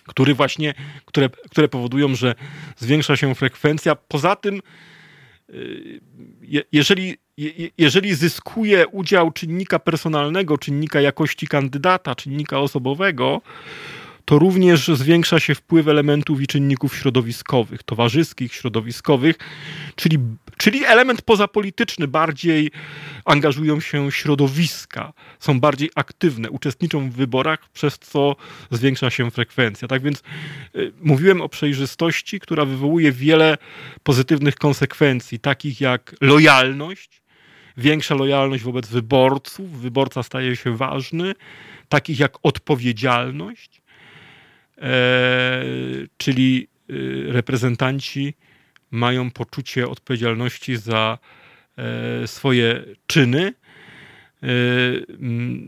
który 0.08 0.34
właśnie, 0.34 0.74
które, 1.06 1.30
które 1.30 1.68
powodują, 1.68 2.16
że 2.16 2.36
zwiększa 2.78 3.16
się 3.16 3.36
frekwencja. 3.36 3.96
Poza 3.96 4.36
tym, 4.36 4.62
y, 5.50 6.02
jeżeli, 6.72 7.18
jeżeli 7.78 8.16
zyskuje 8.16 8.88
udział 8.88 9.32
czynnika 9.32 9.80
personalnego, 9.80 10.58
czynnika 10.58 11.02
jakości 11.02 11.48
kandydata, 11.48 12.16
czynnika 12.16 12.60
osobowego, 12.60 13.42
to 14.26 14.40
również 14.40 14.88
zwiększa 14.88 15.40
się 15.40 15.56
wpływ 15.56 15.88
elementów 15.88 16.42
i 16.42 16.48
czynników 16.48 16.96
środowiskowych, 16.96 17.84
towarzyskich, 17.84 18.54
środowiskowych, 18.54 19.36
czyli, 19.96 20.18
czyli 20.58 20.86
element 20.86 21.22
pozapolityczny. 21.22 22.08
Bardziej 22.08 22.72
angażują 23.26 23.80
się 23.80 24.12
środowiska, 24.12 25.14
są 25.40 25.60
bardziej 25.60 25.90
aktywne, 25.96 26.50
uczestniczą 26.50 27.10
w 27.10 27.14
wyborach, 27.14 27.70
przez 27.70 28.00
co 28.00 28.36
zwiększa 28.72 29.10
się 29.10 29.32
frekwencja. 29.32 29.88
Tak 29.88 30.02
więc 30.02 30.24
y, 30.76 30.92
mówiłem 31.02 31.42
o 31.42 31.50
przejrzystości, 31.50 32.40
która 32.40 32.66
wywołuje 32.66 33.12
wiele 33.12 33.58
pozytywnych 34.04 34.56
konsekwencji, 34.56 35.40
takich 35.40 35.82
jak 35.82 36.16
lojalność, 36.22 37.23
większa 37.78 38.16
lojalność 38.16 38.64
wobec 38.64 38.88
wyborców, 38.88 39.82
wyborca 39.82 40.24
staje 40.24 40.56
się 40.56 40.78
ważny, 40.78 41.34
takich 41.90 42.20
jak 42.20 42.38
odpowiedzialność, 42.44 43.84
E, 44.78 45.64
czyli 46.18 46.68
y, 46.90 47.26
reprezentanci 47.32 48.34
mają 48.92 49.32
poczucie 49.32 49.88
odpowiedzialności 49.88 50.78
za 50.78 51.18
e, 51.78 52.28
swoje 52.28 52.86
czyny, 53.08 53.54
e, 54.44 54.48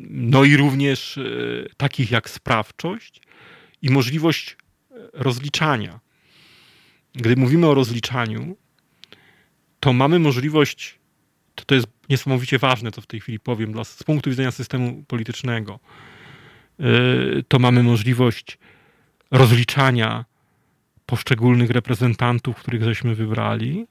no 0.10 0.44
i 0.44 0.58
również 0.58 1.20
takich 1.78 2.12
jak 2.12 2.30
sprawczość 2.30 3.22
i 3.82 3.90
możliwość 3.90 4.58
rozliczania. 5.14 6.00
Gdy 7.14 7.36
mówimy 7.36 7.68
o 7.68 7.74
rozliczaniu, 7.74 8.58
to 9.80 9.94
mamy 9.94 10.20
możliwość, 10.20 11.00
to, 11.56 11.66
to 11.66 11.76
jest 11.76 11.88
niesamowicie 12.10 12.60
ważne, 12.60 12.92
co 12.92 13.02
w 13.02 13.08
tej 13.08 13.20
chwili 13.20 13.40
powiem, 13.40 13.72
dla, 13.72 13.84
z 13.84 14.04
punktu 14.04 14.30
widzenia 14.30 14.52
systemu 14.52 15.04
politycznego, 15.08 15.80
to 17.48 17.60
mamy 17.60 17.84
możliwość 17.84 18.58
rozliczania 19.32 20.26
poszczególnych 21.06 21.70
reprezentantów, 21.70 22.56
których 22.56 22.84
żeśmy 22.84 23.16
wybrali, 23.16 23.88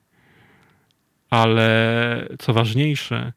ale 1.31 2.29
co 2.39 2.53
ważniejsze, 2.53 3.33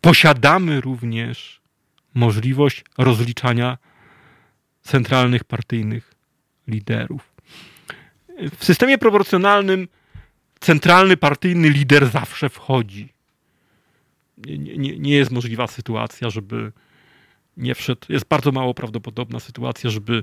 posiadamy 0.00 0.80
również 0.80 1.60
możliwość 2.14 2.84
rozliczania 2.98 3.78
centralnych 4.82 5.44
partyjnych 5.44 6.14
liderów. 6.68 7.32
W 8.58 8.64
systemie 8.64 8.98
proporcjonalnym 8.98 9.88
centralny 10.60 11.16
partyjny 11.16 11.68
lider 11.68 12.06
zawsze 12.10 12.48
wchodzi. 12.48 13.08
Nie, 14.38 14.78
nie, 14.78 14.98
nie 14.98 15.14
jest 15.14 15.30
możliwa 15.30 15.66
sytuacja, 15.66 16.30
żeby 16.30 16.72
nie 17.56 17.74
wszedł, 17.74 18.06
jest 18.08 18.28
bardzo 18.28 18.52
mało 18.52 18.74
prawdopodobna 18.74 19.40
sytuacja, 19.40 19.90
żeby 19.90 20.22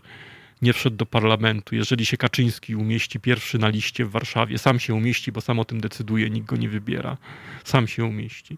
nie 0.61 0.73
wszedł 0.73 0.95
do 0.95 1.05
parlamentu. 1.05 1.75
Jeżeli 1.75 2.05
się 2.05 2.17
Kaczyński 2.17 2.75
umieści 2.75 3.19
pierwszy 3.19 3.57
na 3.59 3.67
liście 3.67 4.05
w 4.05 4.11
Warszawie, 4.11 4.57
sam 4.57 4.79
się 4.79 4.93
umieści, 4.93 5.31
bo 5.31 5.41
sam 5.41 5.59
o 5.59 5.65
tym 5.65 5.81
decyduje, 5.81 6.29
nikt 6.29 6.47
go 6.47 6.55
nie 6.55 6.69
wybiera, 6.69 7.17
sam 7.63 7.87
się 7.87 8.05
umieści. 8.05 8.57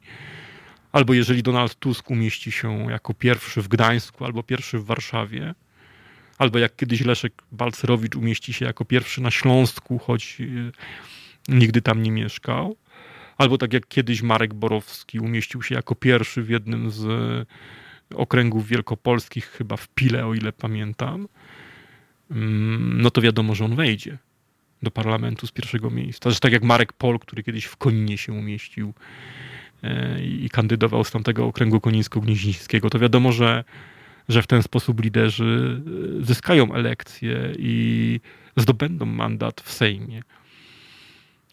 Albo 0.91 1.13
jeżeli 1.13 1.43
Donald 1.43 1.75
Tusk 1.75 2.11
umieści 2.11 2.51
się 2.51 2.91
jako 2.91 3.13
pierwszy 3.13 3.61
w 3.61 3.67
Gdańsku, 3.67 4.25
albo 4.25 4.43
pierwszy 4.43 4.79
w 4.79 4.85
Warszawie, 4.85 5.55
albo 6.37 6.59
jak 6.59 6.75
kiedyś 6.75 7.01
Leszek 7.01 7.33
Balcerowicz 7.51 8.15
umieści 8.15 8.53
się 8.53 8.65
jako 8.65 8.85
pierwszy 8.85 9.21
na 9.21 9.31
Śląsku, 9.31 9.99
choć 9.99 10.37
e, 10.41 10.45
nigdy 11.47 11.81
tam 11.81 12.03
nie 12.03 12.11
mieszkał, 12.11 12.75
albo 13.37 13.57
tak 13.57 13.73
jak 13.73 13.87
kiedyś 13.87 14.21
Marek 14.21 14.53
Borowski 14.53 15.19
umieścił 15.19 15.61
się 15.61 15.75
jako 15.75 15.95
pierwszy 15.95 16.43
w 16.43 16.49
jednym 16.49 16.91
z 16.91 17.07
okręgów 18.15 18.67
wielkopolskich, 18.67 19.45
chyba 19.45 19.77
w 19.77 19.87
Pile, 19.87 20.25
o 20.25 20.33
ile 20.33 20.51
pamiętam, 20.51 21.27
mm, 22.31 23.01
no 23.01 23.11
to 23.11 23.21
wiadomo, 23.21 23.55
że 23.55 23.65
on 23.65 23.75
wejdzie. 23.75 24.17
do 24.83 24.91
parlamentu 24.91 25.47
z 25.47 25.51
pierwszego 25.51 25.89
miejsca. 25.89 26.29
Że 26.31 26.39
tak 26.39 26.51
jak 26.51 26.63
Marek 26.63 26.93
Pol, 26.93 27.19
który 27.19 27.43
kiedyś 27.43 27.65
w 27.65 27.77
Koninie 27.77 28.17
się 28.17 28.33
umieścił 28.33 28.93
e, 29.83 30.23
i 30.23 30.49
kandydował 30.49 31.03
z 31.03 31.11
tamtego 31.11 31.45
okręgu 31.45 31.79
konińsko-gnieźnieńskiego, 31.79 32.89
to 32.89 32.99
wiadomo, 32.99 33.31
że, 33.31 33.63
że 34.29 34.41
w 34.41 34.47
ten 34.47 34.63
sposób 34.63 35.03
liderzy 35.03 35.81
e, 36.21 36.25
zyskają 36.25 36.73
elekcje 36.73 37.53
i 37.59 38.19
zdobędą 38.57 39.05
mandat 39.05 39.61
w 39.61 39.71
Sejmie. 39.71 40.21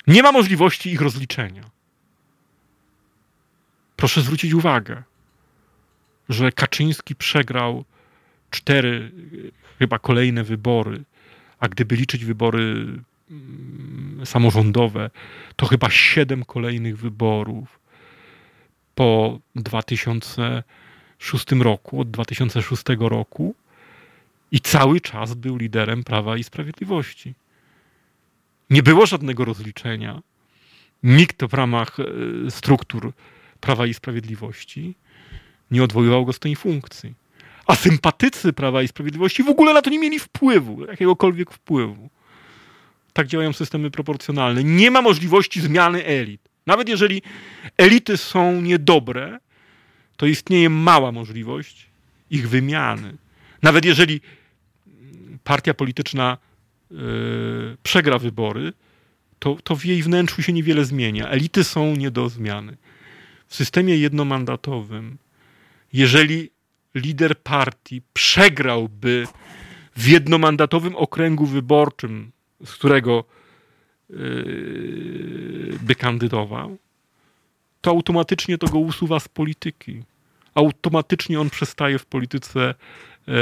Nie 0.06 0.22
ma 0.22 0.32
możliwości 0.32 0.90
ich 0.90 1.00
rozliczenia. 1.00 1.70
Proszę 3.96 4.20
zwrócić 4.20 4.52
uwagę, 4.52 5.02
że 6.28 6.52
Kaczyński 6.52 7.14
przegrał 7.14 7.84
cztery 8.50 9.12
chyba 9.78 9.98
kolejne 9.98 10.44
wybory, 10.44 11.02
a 11.60 11.68
gdyby 11.68 11.96
liczyć 11.96 12.24
wybory 12.24 12.62
mm, 13.30 14.20
samorządowe, 14.24 15.10
to 15.56 15.66
chyba 15.66 15.90
siedem 15.90 16.44
kolejnych 16.44 16.98
wyborów 16.98 17.80
po 18.94 19.38
2006 19.56 21.52
roku, 21.52 22.00
od 22.00 22.10
2006 22.10 22.82
roku 22.98 23.54
i 24.52 24.60
cały 24.60 25.00
czas 25.00 25.34
był 25.34 25.56
liderem 25.56 26.04
Prawa 26.04 26.36
i 26.36 26.44
Sprawiedliwości. 26.44 27.34
Nie 28.72 28.82
było 28.82 29.06
żadnego 29.06 29.44
rozliczenia. 29.44 30.22
Nikt 31.02 31.44
w 31.44 31.54
ramach 31.54 31.96
e, 32.00 32.50
struktur 32.50 33.12
Prawa 33.60 33.86
i 33.86 33.94
Sprawiedliwości 33.94 34.94
nie 35.70 35.82
odwoływał 35.82 36.24
go 36.24 36.32
z 36.32 36.38
tej 36.38 36.56
funkcji. 36.56 37.14
A 37.66 37.74
sympatycy 37.74 38.52
Prawa 38.52 38.82
i 38.82 38.88
Sprawiedliwości 38.88 39.42
w 39.42 39.48
ogóle 39.48 39.74
na 39.74 39.82
to 39.82 39.90
nie 39.90 39.98
mieli 39.98 40.18
wpływu, 40.18 40.86
jakiegokolwiek 40.86 41.50
wpływu. 41.50 42.10
Tak 43.12 43.26
działają 43.26 43.52
systemy 43.52 43.90
proporcjonalne. 43.90 44.64
Nie 44.64 44.90
ma 44.90 45.02
możliwości 45.02 45.60
zmiany 45.60 46.04
elit. 46.04 46.40
Nawet 46.66 46.88
jeżeli 46.88 47.22
elity 47.76 48.16
są 48.16 48.60
niedobre, 48.60 49.38
to 50.16 50.26
istnieje 50.26 50.70
mała 50.70 51.12
możliwość 51.12 51.86
ich 52.30 52.48
wymiany. 52.48 53.16
Nawet 53.62 53.84
jeżeli 53.84 54.20
partia 55.44 55.74
polityczna 55.74 56.38
przegra 57.82 58.18
wybory, 58.18 58.72
to, 59.38 59.56
to 59.64 59.76
w 59.76 59.84
jej 59.84 60.02
wnętrzu 60.02 60.42
się 60.42 60.52
niewiele 60.52 60.84
zmienia. 60.84 61.28
Elity 61.28 61.64
są 61.64 61.96
nie 61.96 62.10
do 62.10 62.28
zmiany. 62.28 62.76
W 63.46 63.54
systemie 63.54 63.96
jednomandatowym, 63.96 65.18
jeżeli 65.92 66.50
lider 66.94 67.38
partii 67.38 68.02
przegrałby 68.12 69.26
w 69.96 70.08
jednomandatowym 70.08 70.96
okręgu 70.96 71.46
wyborczym, 71.46 72.32
z 72.64 72.72
którego 72.72 73.24
yy, 74.10 75.78
by 75.82 75.94
kandydował, 75.94 76.78
to 77.80 77.90
automatycznie 77.90 78.58
to 78.58 78.66
go 78.66 78.78
usuwa 78.78 79.20
z 79.20 79.28
polityki. 79.28 80.02
Automatycznie 80.54 81.40
on 81.40 81.50
przestaje 81.50 81.98
w 81.98 82.06
polityce 82.06 82.74
yy, 83.26 83.34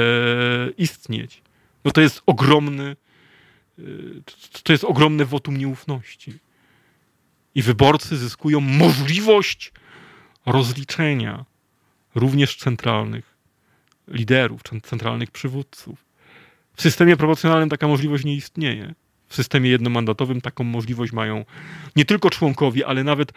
istnieć. 0.78 1.42
No 1.84 1.90
to 1.90 2.00
jest 2.00 2.22
ogromny, 2.26 2.96
to 4.62 4.72
jest 4.72 4.84
ogromne 4.84 5.24
wotum 5.24 5.56
nieufności. 5.56 6.34
I 7.54 7.62
wyborcy 7.62 8.16
zyskują 8.16 8.60
możliwość 8.60 9.72
rozliczenia 10.46 11.44
również 12.14 12.56
centralnych 12.56 13.36
liderów, 14.08 14.62
centralnych 14.82 15.30
przywódców. 15.30 16.04
W 16.74 16.82
systemie 16.82 17.16
proporcjonalnym 17.16 17.68
taka 17.68 17.88
możliwość 17.88 18.24
nie 18.24 18.34
istnieje. 18.34 18.94
W 19.28 19.34
systemie 19.34 19.70
jednomandatowym 19.70 20.40
taką 20.40 20.64
możliwość 20.64 21.12
mają 21.12 21.44
nie 21.96 22.04
tylko 22.04 22.30
członkowie, 22.30 22.86
ale 22.86 23.04
nawet 23.04 23.32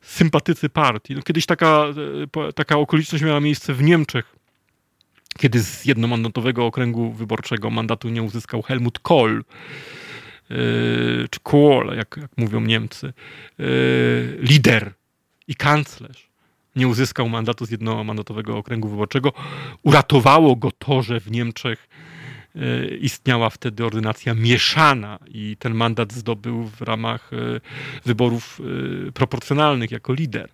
sympatycy 0.00 0.68
partii. 0.68 1.14
No, 1.14 1.22
kiedyś 1.22 1.46
taka, 1.46 1.84
e, 2.48 2.52
taka 2.52 2.76
okoliczność 2.76 3.24
miała 3.24 3.40
miejsce 3.40 3.74
w 3.74 3.82
Niemczech, 3.82 4.36
kiedy 5.38 5.62
z 5.62 5.84
jednomandatowego 5.84 6.66
okręgu 6.66 7.12
wyborczego 7.12 7.70
mandatu 7.70 8.08
nie 8.08 8.22
uzyskał 8.22 8.62
Helmut 8.62 8.98
Kohl, 8.98 9.34
yy, 10.50 11.28
czy 11.30 11.40
Kohl, 11.42 11.96
jak, 11.96 12.16
jak 12.16 12.30
mówią 12.36 12.60
Niemcy, 12.60 13.12
yy, 13.58 14.38
lider 14.40 14.92
i 15.48 15.54
kanclerz 15.54 16.32
nie 16.76 16.88
uzyskał 16.88 17.28
mandatu 17.28 17.66
z 17.66 17.70
jednomandatowego 17.70 18.56
okręgu 18.56 18.88
wyborczego. 18.88 19.32
Uratowało 19.82 20.56
go 20.56 20.70
to, 20.70 21.02
że 21.02 21.20
w 21.20 21.30
Niemczech 21.30 21.88
e, 22.56 22.86
istniała 22.86 23.50
wtedy 23.50 23.84
ordynacja 23.84 24.34
mieszana 24.34 25.18
i 25.28 25.56
ten 25.58 25.74
mandat 25.74 26.12
zdobył 26.12 26.64
w 26.64 26.80
ramach 26.80 27.30
e, 27.32 27.36
wyborów 28.06 28.60
e, 29.08 29.12
proporcjonalnych 29.12 29.90
jako 29.90 30.12
lider. 30.12 30.48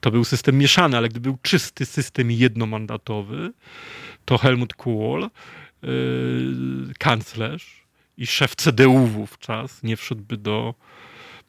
To 0.00 0.10
był 0.10 0.24
system 0.24 0.58
mieszany, 0.58 0.96
ale 0.96 1.08
gdy 1.08 1.20
był 1.20 1.38
czysty 1.42 1.86
system 1.86 2.30
jednomandatowy, 2.30 3.52
to 4.24 4.38
Helmut 4.38 4.74
Kohl, 4.74 5.30
kanclerz 6.98 7.86
i 8.16 8.26
szef 8.26 8.54
CDU 8.54 9.06
wówczas 9.06 9.82
nie 9.82 9.96
wszedłby 9.96 10.36
do, 10.36 10.74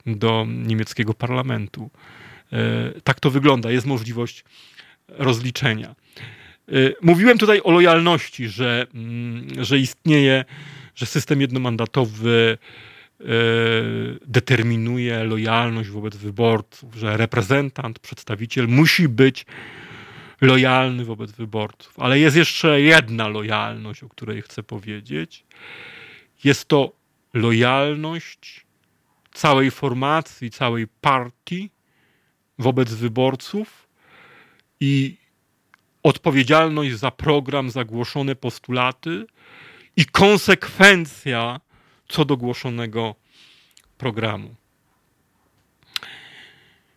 do 0.05 0.45
niemieckiego 0.47 1.13
parlamentu. 1.13 1.89
E, 2.53 3.01
tak 3.01 3.19
to 3.19 3.31
wygląda, 3.31 3.71
jest 3.71 3.87
możliwość 3.87 4.43
rozliczenia. 5.07 5.95
Mówiłem 7.01 7.37
tutaj 7.37 7.61
o 7.63 7.71
lojalności, 7.71 8.49
że, 8.49 8.87
mm, 8.93 9.47
że 9.63 9.79
istnieje, 9.79 10.45
że 10.95 11.05
system 11.05 11.41
jednomandatowy 11.41 12.57
determinuje 14.25 15.23
lojalność 15.23 15.89
wobec 15.89 16.15
wyborców, 16.15 16.95
że 16.95 17.17
reprezentant, 17.17 17.99
przedstawiciel 17.99 18.67
musi 18.67 19.09
być 19.09 19.45
lojalny 20.41 21.05
wobec 21.05 21.31
wyborców. 21.31 21.99
Ale 21.99 22.19
jest 22.19 22.35
jeszcze 22.35 22.81
jedna 22.81 23.27
lojalność, 23.27 24.03
o 24.03 24.09
której 24.09 24.41
chcę 24.41 24.63
powiedzieć. 24.63 25.43
Jest 26.43 26.67
to 26.67 26.91
lojalność 27.33 28.65
całej 29.33 29.71
formacji, 29.71 30.49
całej 30.51 30.87
partii 31.01 31.69
wobec 32.59 32.93
wyborców 32.93 33.87
i 34.79 35.17
odpowiedzialność 36.03 36.95
za 36.95 37.11
program, 37.11 37.69
za 37.69 37.83
głoszone 37.83 38.35
postulaty 38.35 39.25
i 39.95 40.05
konsekwencja 40.05 41.59
co 42.09 42.25
do 42.25 42.37
głoszonego 42.37 43.15
programu. 43.97 44.55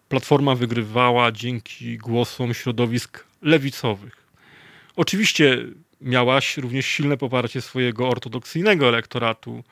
Platforma 0.10 0.56
wygrywała 0.56 1.32
dzięki 1.32 1.98
głosom 1.98 2.54
środowisk 2.54 3.26
lewicowych. 3.42 4.28
Oczywiście 4.96 5.58
miałaś 6.02 6.58
również 6.58 6.86
silne 6.86 7.18
poparcie 7.18 7.62
swojego 7.62 8.10
ortodoksyjnego 8.10 8.88
elektoratu 8.88 9.64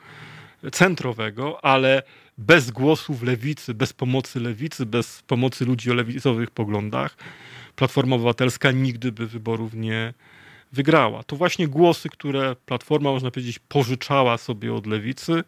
centrowego, 0.72 1.64
ale 1.64 2.02
bez 2.38 2.70
głosów 2.70 3.22
lewicy, 3.22 3.74
bez 3.74 3.92
pomocy 3.92 4.40
lewicy, 4.40 4.86
bez 4.86 5.22
pomocy 5.22 5.64
ludzi 5.64 5.90
o 5.90 5.94
lewicowych 5.94 6.50
poglądach, 6.50 7.16
Platforma 7.76 8.16
Obywatelska 8.16 8.70
nigdy 8.70 9.12
by 9.12 9.26
wyborów 9.26 9.74
nie 9.74 10.14
wygrała. 10.72 11.22
To 11.22 11.36
właśnie 11.36 11.68
głosy, 11.68 12.08
które 12.08 12.56
Platforma, 12.66 13.10
można 13.10 13.30
powiedzieć, 13.30 13.58
pożyczała 13.58 14.38
sobie 14.38 14.74
od 14.74 14.86
lewicy, 14.86 15.44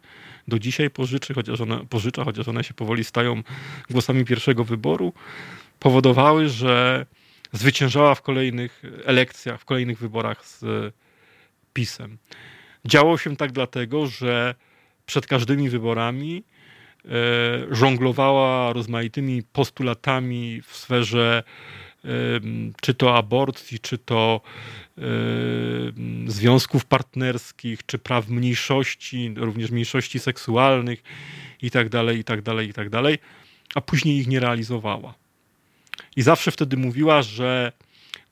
do 0.47 0.59
dzisiaj 0.59 0.89
pożyczy, 0.89 1.33
chociaż 1.33 1.61
one, 1.61 1.85
pożycza, 1.85 2.23
chociaż 2.23 2.47
one 2.47 2.63
się 2.63 2.73
powoli 2.73 3.03
stają 3.03 3.43
głosami 3.89 4.25
pierwszego 4.25 4.63
wyboru, 4.63 5.13
powodowały, 5.79 6.49
że 6.49 7.05
zwyciężała 7.51 8.15
w 8.15 8.21
kolejnych 8.21 8.83
elekcjach, 9.05 9.61
w 9.61 9.65
kolejnych 9.65 9.99
wyborach 9.99 10.45
z 10.45 10.63
PiSem. 11.73 12.17
Działo 12.85 13.17
się 13.17 13.35
tak 13.35 13.51
dlatego, 13.51 14.07
że 14.07 14.55
przed 15.05 15.27
każdymi 15.27 15.69
wyborami 15.69 16.43
e, 17.05 17.09
żonglowała 17.71 18.73
rozmaitymi 18.73 19.43
postulatami 19.53 20.61
w 20.61 20.75
sferze 20.75 21.43
e, 22.05 22.07
czy 22.81 22.93
to 22.93 23.17
aborcji, 23.17 23.79
czy 23.79 23.97
to 23.97 24.41
e, 24.97 25.01
związków 26.27 26.85
partnerskich, 26.85 27.85
czy 27.85 27.99
praw 27.99 28.27
mniejszości, 28.29 29.33
również 29.35 29.71
mniejszości 29.71 30.19
seksualnych 30.19 31.03
i 31.61 31.71
tak 31.71 31.89
dalej, 31.89 32.17
i 32.19 32.23
tak 32.23 32.41
dalej, 32.41 32.69
i 32.69 32.73
tak 32.73 32.89
dalej, 32.89 33.17
a 33.75 33.81
później 33.81 34.17
ich 34.17 34.27
nie 34.27 34.39
realizowała. 34.39 35.13
I 36.15 36.21
zawsze 36.21 36.51
wtedy 36.51 36.77
mówiła, 36.77 37.21
że 37.21 37.71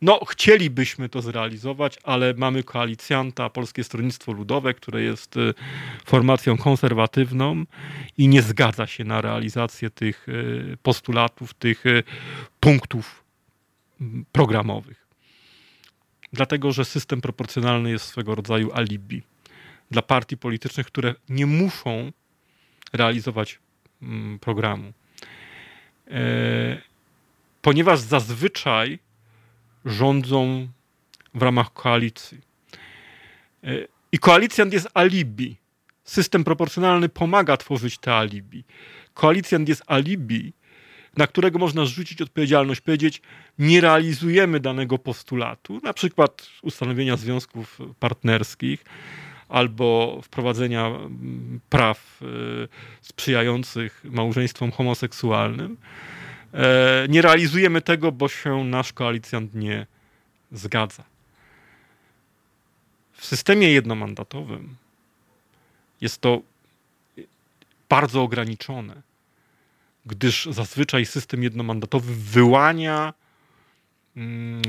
no, 0.01 0.25
chcielibyśmy 0.25 1.09
to 1.09 1.21
zrealizować, 1.21 1.97
ale 2.03 2.33
mamy 2.33 2.63
koalicjanta, 2.63 3.49
Polskie 3.49 3.83
Stronnictwo 3.83 4.31
Ludowe, 4.31 4.73
które 4.73 5.01
jest 5.01 5.37
y, 5.37 5.53
formacją 6.05 6.57
konserwatywną 6.57 7.63
i 8.17 8.27
nie 8.27 8.41
zgadza 8.41 8.87
się 8.87 9.03
na 9.03 9.21
realizację 9.21 9.89
tych 9.89 10.29
y, 10.29 10.77
postulatów, 10.83 11.53
tych 11.53 11.85
y, 11.85 12.03
punktów 12.59 13.23
programowych. 14.31 15.07
Dlatego, 16.33 16.71
że 16.71 16.85
system 16.85 17.21
proporcjonalny 17.21 17.91
jest 17.91 18.05
swego 18.05 18.35
rodzaju 18.35 18.71
alibi 18.73 19.21
dla 19.91 20.01
partii 20.01 20.37
politycznych, 20.37 20.87
które 20.87 21.15
nie 21.29 21.45
muszą 21.45 22.11
realizować 22.93 23.59
mm, 24.01 24.39
programu. 24.39 24.93
E, 26.11 26.81
ponieważ 27.61 27.99
zazwyczaj 27.99 28.99
rządzą 29.85 30.67
w 31.33 31.41
ramach 31.41 31.73
koalicji. 31.73 32.37
E, 33.63 33.87
I 34.11 34.19
koalicjant 34.19 34.73
jest 34.73 34.87
alibi. 34.93 35.55
System 36.03 36.43
proporcjonalny 36.43 37.09
pomaga 37.09 37.57
tworzyć 37.57 37.97
te 37.97 38.13
alibi. 38.13 38.63
Koalicjant 39.13 39.69
jest 39.69 39.83
alibi, 39.87 40.53
na 41.17 41.27
którego 41.27 41.59
można 41.59 41.85
zrzucić 41.85 42.21
odpowiedzialność, 42.21 42.81
powiedzieć, 42.81 43.21
nie 43.59 43.81
realizujemy 43.81 44.59
danego 44.59 44.97
postulatu, 44.97 45.79
na 45.83 45.93
przykład 45.93 46.47
ustanowienia 46.61 47.17
związków 47.17 47.79
partnerskich 47.99 48.85
albo 49.49 50.19
wprowadzenia 50.23 50.91
praw 51.69 52.21
y, 52.21 52.67
sprzyjających 53.01 54.03
małżeństwom 54.03 54.71
homoseksualnym. 54.71 55.77
E, 56.53 57.05
nie 57.09 57.21
realizujemy 57.21 57.81
tego, 57.81 58.11
bo 58.11 58.27
się 58.27 58.63
nasz 58.63 58.93
koalicjant 58.93 59.55
nie 59.55 59.87
zgadza. 60.51 61.03
W 63.13 63.25
systemie 63.25 63.71
jednomandatowym 63.71 64.75
jest 66.01 66.21
to 66.21 66.41
bardzo 67.89 68.21
ograniczone, 68.23 69.01
gdyż 70.05 70.45
zazwyczaj 70.45 71.05
system 71.05 71.43
jednomandatowy 71.43 72.15
wyłania 72.15 73.13
mm, 74.17 74.61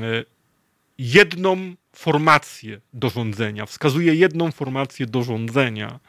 jedną 0.97 1.75
formację 1.93 2.81
do 2.93 3.09
rządzenia, 3.09 3.65
wskazuje 3.65 4.15
jedną 4.15 4.51
formację 4.51 5.05
do 5.05 5.23
rządzenia, 5.23 5.99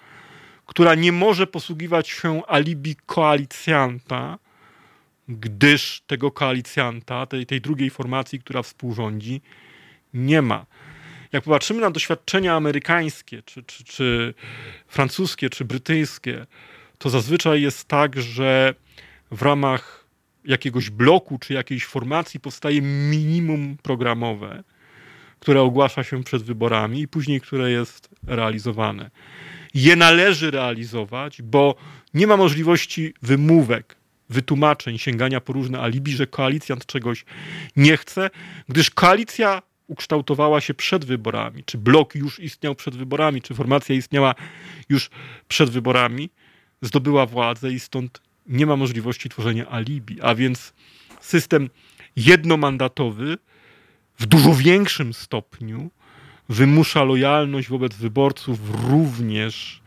która 0.67 0.95
nie 0.95 1.13
może 1.13 1.47
posługiwać 1.47 2.09
się 2.09 2.47
alibi 2.47 2.97
koalicjanta, 3.07 4.39
gdyż 5.29 6.03
tego 6.07 6.31
koalicjanta, 6.31 7.27
tej, 7.27 7.47
tej 7.47 7.61
drugiej 7.61 7.91
formacji, 7.91 8.39
która 8.39 8.63
współrządzi, 8.63 9.41
nie 10.15 10.43
ma. 10.43 10.67
Jak 11.33 11.45
popatrzymy 11.45 11.81
na 11.81 11.91
doświadczenia 11.91 12.55
amerykańskie, 12.55 13.43
czy, 13.43 13.63
czy, 13.63 13.85
czy 13.85 14.35
francuskie, 14.87 15.51
czy 15.51 15.65
brytyjskie, 15.65 16.47
to 16.99 17.11
zazwyczaj 17.11 17.63
jest 17.63 17.89
tak, 17.89 18.21
że 18.21 18.75
w 19.31 19.43
ramach 19.43 20.05
jakiegoś 20.45 20.91
bloku 20.91 21.39
czy 21.39 21.55
jakiejś 21.55 21.85
formacji 21.85 22.41
powstaje 22.41 22.83
minimum 22.83 23.77
programowe, 23.83 24.63
które 25.41 25.63
ogłasza 25.63 26.05
się 26.05 26.25
przed 26.25 26.43
wyborami 26.43 27.01
i 27.01 27.09
później 27.09 27.41
które 27.41 27.71
jest 27.71 28.09
realizowane. 28.27 29.11
Je 29.75 29.97
należy 29.97 30.51
realizować, 30.51 31.43
bo 31.43 31.75
nie 32.15 32.27
ma 32.27 32.37
możliwości 32.37 33.15
wymówek, 33.23 33.97
wytłumaczeń, 34.33 34.99
sięgania 34.99 35.41
po 35.41 35.53
różne 35.53 35.81
alibi, 35.81 36.13
że 36.13 36.27
koalicjant 36.27 36.87
czegoś 36.87 37.25
nie 37.77 37.97
chce, 37.97 38.31
gdyż 38.69 38.91
koalicja 38.91 39.63
ukształtowała 39.87 40.61
się 40.61 40.75
przed 40.75 41.05
wyborami, 41.05 41.65
czy 41.65 41.79
blok 41.79 42.15
już 42.15 42.41
istniał 42.41 42.75
przed 42.75 42.97
wyborami, 42.97 43.43
czy 43.43 43.55
formacja 43.55 43.95
istniała 43.95 44.35
już 44.89 45.11
przed 45.49 45.71
wyborami, 45.71 46.31
zdobyła 46.83 47.27
władzę 47.27 47.73
i 47.73 47.81
stąd 47.81 48.21
nie 48.47 48.67
ma 48.67 48.77
możliwości 48.77 49.29
tworzenia 49.29 49.71
alibi, 49.71 50.21
a 50.23 50.35
więc 50.35 50.73
system 51.21 51.71
jednomandatowy 52.17 53.39
w 54.19 54.27
dużo 54.27 54.55
większym 54.55 55.15
stopniu 55.15 55.91
wymusza 56.49 57.05
lojalność 57.05 57.69
wobec 57.69 57.95
wyborców 57.95 58.59
również 58.91 59.83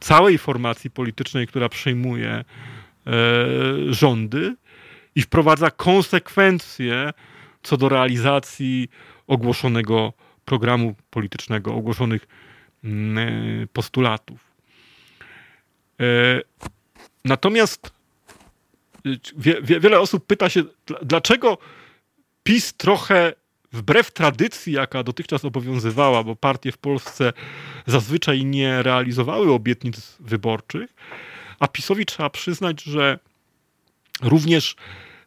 całej 0.00 0.38
formacji 0.38 0.90
politycznej, 0.90 1.46
która 1.46 1.68
przejmuje 1.68 2.44
rządy 3.90 4.56
i 5.14 5.22
wprowadza 5.22 5.70
konsekwencje 5.70 7.12
co 7.62 7.76
do 7.76 7.88
realizacji 7.88 8.88
ogłoszonego 9.26 10.12
programu 10.44 10.94
politycznego, 11.10 11.74
ogłoszonych 11.74 12.28
mm, 12.84 13.18
e, 13.18 13.66
postulatów. 13.66 14.40
E, 16.00 16.04
natomiast 17.24 17.92
wie, 19.36 19.62
wie, 19.62 19.80
wiele 19.80 20.00
osób 20.00 20.26
pyta 20.26 20.48
się, 20.48 20.62
dlaczego 21.02 21.58
PiS 22.42 22.74
trochę 22.74 23.32
wbrew 23.72 24.10
tradycji, 24.10 24.72
jaka 24.72 25.02
dotychczas 25.02 25.44
obowiązywała, 25.44 26.24
bo 26.24 26.36
partie 26.36 26.72
w 26.72 26.78
Polsce 26.78 27.32
zazwyczaj 27.86 28.44
nie 28.44 28.82
realizowały 28.82 29.52
obietnic 29.52 30.16
wyborczych, 30.20 30.94
a 31.60 31.68
PiSowi 31.68 32.06
trzeba 32.06 32.30
przyznać, 32.30 32.82
że 32.82 33.18
również 34.22 34.76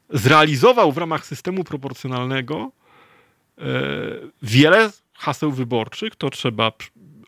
zrealizował 0.10 0.92
w 0.92 0.98
ramach 0.98 1.26
systemu 1.26 1.64
proporcjonalnego 1.64 2.72
e, 3.58 3.64
wiele 4.42 4.92
haseł 5.14 5.52
wyborczych, 5.52 6.16
to 6.16 6.30
trzeba 6.30 6.72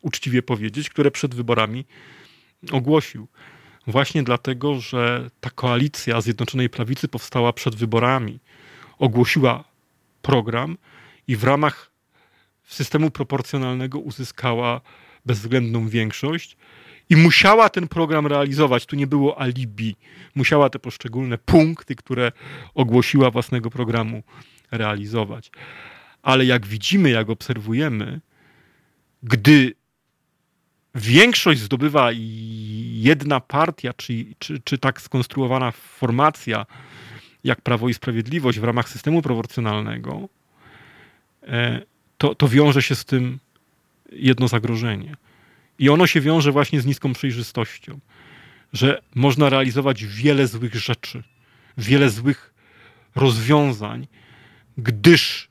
uczciwie 0.01 0.41
powiedzieć, 0.41 0.89
które 0.89 1.12
przed 1.12 1.36
wyborami 1.36 1.86
ogłosił. 2.72 3.28
Właśnie 3.88 4.24
dlatego, 4.24 4.80
że 4.80 5.30
ta 5.41 5.49
koalicja 5.49 6.22
Zjednoczonej 6.22 6.70
Prawicy 6.70 7.08
powstała 7.08 7.54
przed 7.54 7.76
wyborami, 7.76 8.39
ogłosiła 8.99 9.64
program, 10.22 10.78
i 11.28 11.36
w 11.36 11.43
ramach 11.43 11.91
systemu 12.68 13.12
proporcjonalnego 13.12 13.99
uzyskała 13.99 14.82
bezwzględną 15.26 15.88
większość 15.88 16.58
i 17.10 17.16
musiała 17.16 17.70
ten 17.70 17.88
program 17.88 18.28
realizować. 18.28 18.86
Tu 18.86 18.95
nie 18.95 19.08
było 19.08 19.41
alibi. 19.41 19.95
Musiała 20.36 20.70
te 20.70 20.80
poszczególne 20.80 21.38
punkty, 21.38 21.95
które 21.95 22.32
ogłosiła 22.74 23.32
własnego 23.32 23.70
programu, 23.70 24.24
realizować. 24.72 25.51
Ale 26.22 26.45
jak 26.45 26.66
widzimy, 26.66 27.10
jak 27.10 27.30
obserwujemy, 27.30 28.22
gdy 29.24 29.74
większość 30.95 31.60
zdobywa 31.60 32.10
jedna 32.93 33.39
partia, 33.39 33.93
czy, 33.93 34.26
czy, 34.39 34.62
czy 34.64 34.78
tak 34.78 35.01
skonstruowana 35.01 35.72
formacja, 35.72 36.66
jak 37.43 37.62
Prawo 37.62 37.89
i 37.89 37.93
Sprawiedliwość 37.93 38.60
w 38.60 38.64
ramach 38.64 38.89
systemu 38.89 39.22
proporcjonalnego, 39.22 40.30
E, 41.47 41.82
to, 42.18 42.36
to 42.36 42.47
wiąże 42.47 42.82
się 42.82 42.95
z 42.95 43.06
tym 43.06 43.39
jedno 44.12 44.47
zagrożenie. 44.47 45.16
I 45.80 45.90
ono 45.90 46.08
się 46.08 46.22
wiąże 46.22 46.52
właśnie 46.52 46.82
z 46.82 46.86
niską 46.86 47.14
przejrzystością, 47.14 48.00
że 48.74 49.02
można 49.16 49.50
realizować 49.50 50.06
wiele 50.06 50.48
złych 50.48 50.76
rzeczy, 50.76 51.24
wiele 51.78 52.10
złych 52.10 52.54
rozwiązań, 53.16 54.08
gdyż 54.78 55.50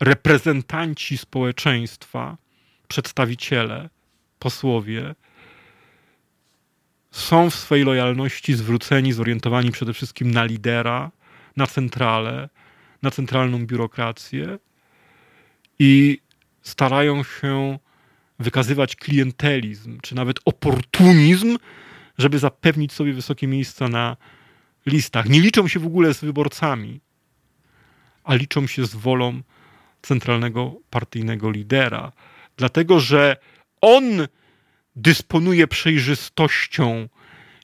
reprezentanci 0.00 1.18
społeczeństwa, 1.18 2.36
przedstawiciele, 2.88 3.90
posłowie 4.38 5.14
są 7.10 7.50
w 7.50 7.54
swojej 7.54 7.84
lojalności 7.84 8.54
zwróceni, 8.54 9.12
zorientowani 9.12 9.70
przede 9.70 9.92
wszystkim 9.92 10.30
na 10.30 10.44
lidera, 10.44 11.10
na 11.56 11.66
centralę, 11.66 12.48
na 13.02 13.10
centralną 13.10 13.66
biurokrację 13.66 14.58
i 15.78 16.18
starają 16.62 17.24
się 17.24 17.78
wykazywać 18.38 18.96
klientelizm, 18.96 20.00
czy 20.00 20.14
nawet 20.14 20.36
oportunizm, 20.44 21.58
żeby 22.18 22.38
zapewnić 22.38 22.92
sobie 22.92 23.12
wysokie 23.12 23.46
miejsca 23.46 23.88
na 23.88 24.16
listach. 24.86 25.28
Nie 25.28 25.40
liczą 25.40 25.68
się 25.68 25.80
w 25.80 25.86
ogóle 25.86 26.14
z 26.14 26.20
wyborcami, 26.20 27.00
a 28.24 28.34
liczą 28.34 28.66
się 28.66 28.86
z 28.86 28.94
wolą 28.94 29.42
centralnego 30.02 30.74
partyjnego 30.90 31.50
lidera, 31.50 32.12
dlatego 32.56 33.00
że 33.00 33.36
on 33.80 34.04
dysponuje 34.96 35.66
przejrzystością, 35.66 37.08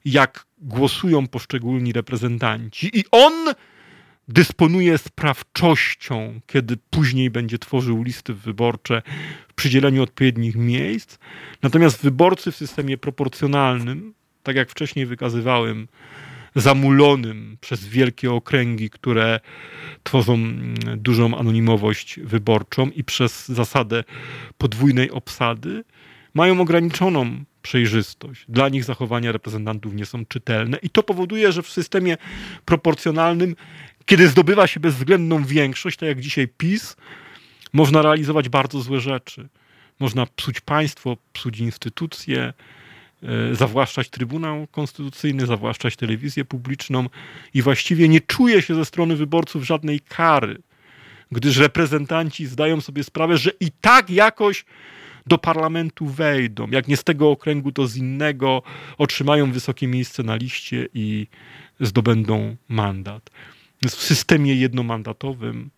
jak 0.05 0.47
głosują 0.59 1.27
poszczególni 1.27 1.93
reprezentanci, 1.93 2.91
i 2.99 3.05
on 3.11 3.33
dysponuje 4.33 4.99
sprawczością, 4.99 6.41
kiedy 6.47 6.77
później 6.91 7.31
będzie 7.31 7.59
tworzył 7.59 8.03
listy 8.03 8.35
wyborcze 8.35 9.03
w 9.49 9.55
przydzieleniu 9.55 10.03
odpowiednich 10.03 10.57
miejsc. 10.57 11.19
Natomiast 11.63 12.03
wyborcy 12.03 12.53
w 12.53 12.57
systemie 12.57 12.99
proporcjonalnym, 12.99 14.15
tak 14.43 14.57
jak 14.57 14.71
wcześniej 14.71 15.07
wykazywałem, 15.07 15.89
zamulonym 16.57 17.57
przez 17.61 17.87
wielkie 17.87 18.33
okręgi, 18.33 18.91
które 18.91 19.41
tworzą 20.03 20.35
mm, 20.35 20.75
dużą 20.97 21.39
anonimowość 21.39 22.21
wyborczą 22.21 22.91
i 22.91 23.05
przez 23.05 23.49
zasadę 23.49 24.05
podwójnej 24.59 25.11
obsady, 25.11 25.85
mają 26.35 26.61
ograniczoną 26.61 27.45
przejrzystość. 27.63 28.45
Dla 28.49 28.69
nich 28.69 28.85
zachowania 28.85 29.33
reprezentantów 29.33 29.95
nie 29.95 30.07
są 30.07 30.27
czytelne 30.27 30.79
i 30.83 30.91
to 30.91 31.03
powoduje, 31.03 31.53
że 31.53 31.63
w 31.63 31.69
systemie 31.69 32.17
proporcjonalnym 32.65 33.57
kiedy 34.11 34.29
zdobywa 34.29 34.67
się 34.67 34.81
bezwzględną 34.81 35.45
większość, 35.45 35.97
tak 35.97 36.09
jak 36.09 36.21
dzisiaj 36.21 36.49
PiS, 36.49 36.97
można 37.73 38.03
realizować 38.03 38.49
bardzo 38.49 38.81
złe 38.81 39.01
rzeczy. 39.01 39.49
Można 40.01 40.27
psuć 40.27 40.61
państwo, 40.61 41.17
psuć 41.33 41.59
instytucje, 41.59 42.53
e, 43.23 43.55
zawłaszczać 43.55 44.09
Trybunał 44.09 44.67
Konstytucyjny, 44.67 45.47
zawłaszczać 45.47 45.97
telewizję 45.97 46.45
publiczną 46.45 47.07
i 47.55 47.63
właściwie 47.63 48.09
nie 48.09 48.21
czuje 48.21 48.63
się 48.63 48.75
ze 48.75 48.85
strony 48.85 49.17
wyborców 49.17 49.65
żadnej 49.65 50.01
kary, 50.01 50.63
gdyż 51.33 51.57
reprezentanci 51.57 52.47
zdają 52.47 52.81
sobie 52.81 53.05
sprawę, 53.05 53.39
że 53.39 53.51
i 53.61 53.71
tak 53.81 54.11
jakoś 54.11 54.65
do 55.27 55.39
parlamentu 55.39 56.07
wejdą. 56.07 56.69
Jak 56.71 56.89
nie 56.89 56.97
z 56.97 57.05
tego 57.05 57.31
okręgu, 57.31 57.73
to 57.73 57.87
z 57.87 57.97
innego, 57.97 58.63
otrzymają 58.99 59.53
wysokie 59.53 59.89
miejsce 59.89 60.23
na 60.23 60.37
liście 60.37 60.89
i 60.95 61.27
zdobędą 61.81 62.57
mandat. 62.69 63.31
W 63.89 63.95
systemie 63.95 64.55
jednomandatowym 64.55 65.71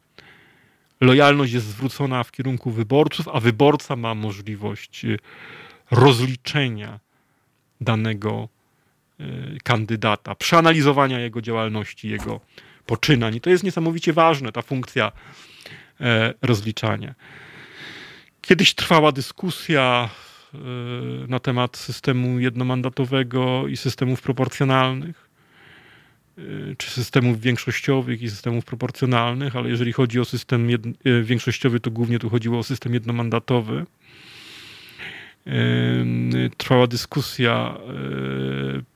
lojalność 1.01 1.53
jest 1.53 1.67
zwrócona 1.67 2.25
w 2.25 2.33
kierunku 2.33 2.71
wyborców, 2.71 3.29
a 3.29 3.41
wyborca 3.41 3.97
ma 3.97 4.15
możliwość 4.15 5.05
y, 5.05 5.19
rozliczenia 5.91 7.01
danego 7.81 8.49
y, 9.21 9.25
kandydata, 9.65 10.35
przeanalizowania 10.35 11.21
jego 11.21 11.41
działalności, 11.41 12.09
jego 12.09 12.41
poczynań. 12.87 13.35
I 13.35 13.41
to 13.41 13.51
jest 13.51 13.65
niesamowicie 13.65 14.13
ważne, 14.13 14.53
ta 14.53 14.63
funkcja 14.63 15.13
e, 16.01 16.35
rozliczania. 16.43 17.15
Kiedyś 18.41 18.75
trwała 18.75 19.13
dyskusja 19.13 20.09
e, 20.55 20.59
na 21.29 21.39
temat 21.39 21.77
systemu 21.77 22.39
jednomandatowego 22.39 23.69
i 23.69 23.77
systemów 23.77 24.23
proporcjonalnych, 24.23 25.29
czy 26.79 26.91
systemów 26.91 27.41
większościowych 27.41 28.23
i 28.23 28.31
systemów 28.31 28.65
proporcjonalnych, 28.65 29.57
ale 29.57 29.69
jeżeli 29.69 29.93
chodzi 29.93 30.21
o 30.21 30.25
system 30.25 30.69
e, 30.71 31.23
większościowy, 31.23 31.81
to 31.81 31.91
głównie 31.91 32.19
tu 32.19 32.31
chodziło 32.31 32.59
o 32.59 32.63
system 32.63 32.95
jednomandatowy. 32.95 33.87
Trwała 36.57 36.87
dyskusja 36.87 37.77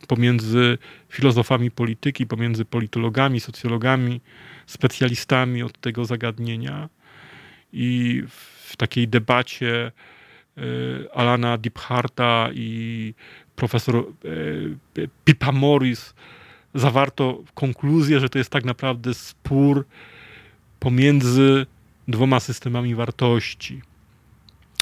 pomiędzy 0.09 0.78
filozofami 1.09 1.70
polityki, 1.70 2.26
pomiędzy 2.26 2.64
politologami, 2.64 3.41
socjologami, 3.41 4.20
specjalistami 4.66 5.62
od 5.62 5.80
tego 5.80 6.05
zagadnienia. 6.05 6.89
I 7.72 8.22
w 8.66 8.76
takiej 8.76 9.09
debacie 9.09 9.93
Alana 11.14 11.59
Dipharta 11.59 12.49
i 12.55 13.14
profesor 13.57 14.07
Pipa 15.24 15.53
Morris 15.53 16.14
zawarto 16.77 17.43
konkluzję, 17.55 18.20
że 18.20 18.29
to 18.29 18.39
jest 18.39 18.51
tak 18.51 18.64
naprawdę 18.64 19.14
spór 19.14 19.87
pomiędzy 20.81 21.66
dwoma 22.09 22.41
systemami 22.41 22.95
wartości. 22.95 23.83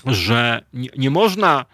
Że 0.07 0.63
nie, 0.73 0.89
nie 0.99 1.11
można 1.11 1.65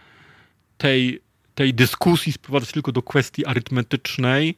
tej, 0.79 1.21
tej 1.55 1.75
dyskusji 1.75 2.33
sprowadzać 2.33 2.73
tylko 2.73 2.93
do 2.93 3.03
kwestii 3.03 3.47
arytmetycznej, 3.47 4.55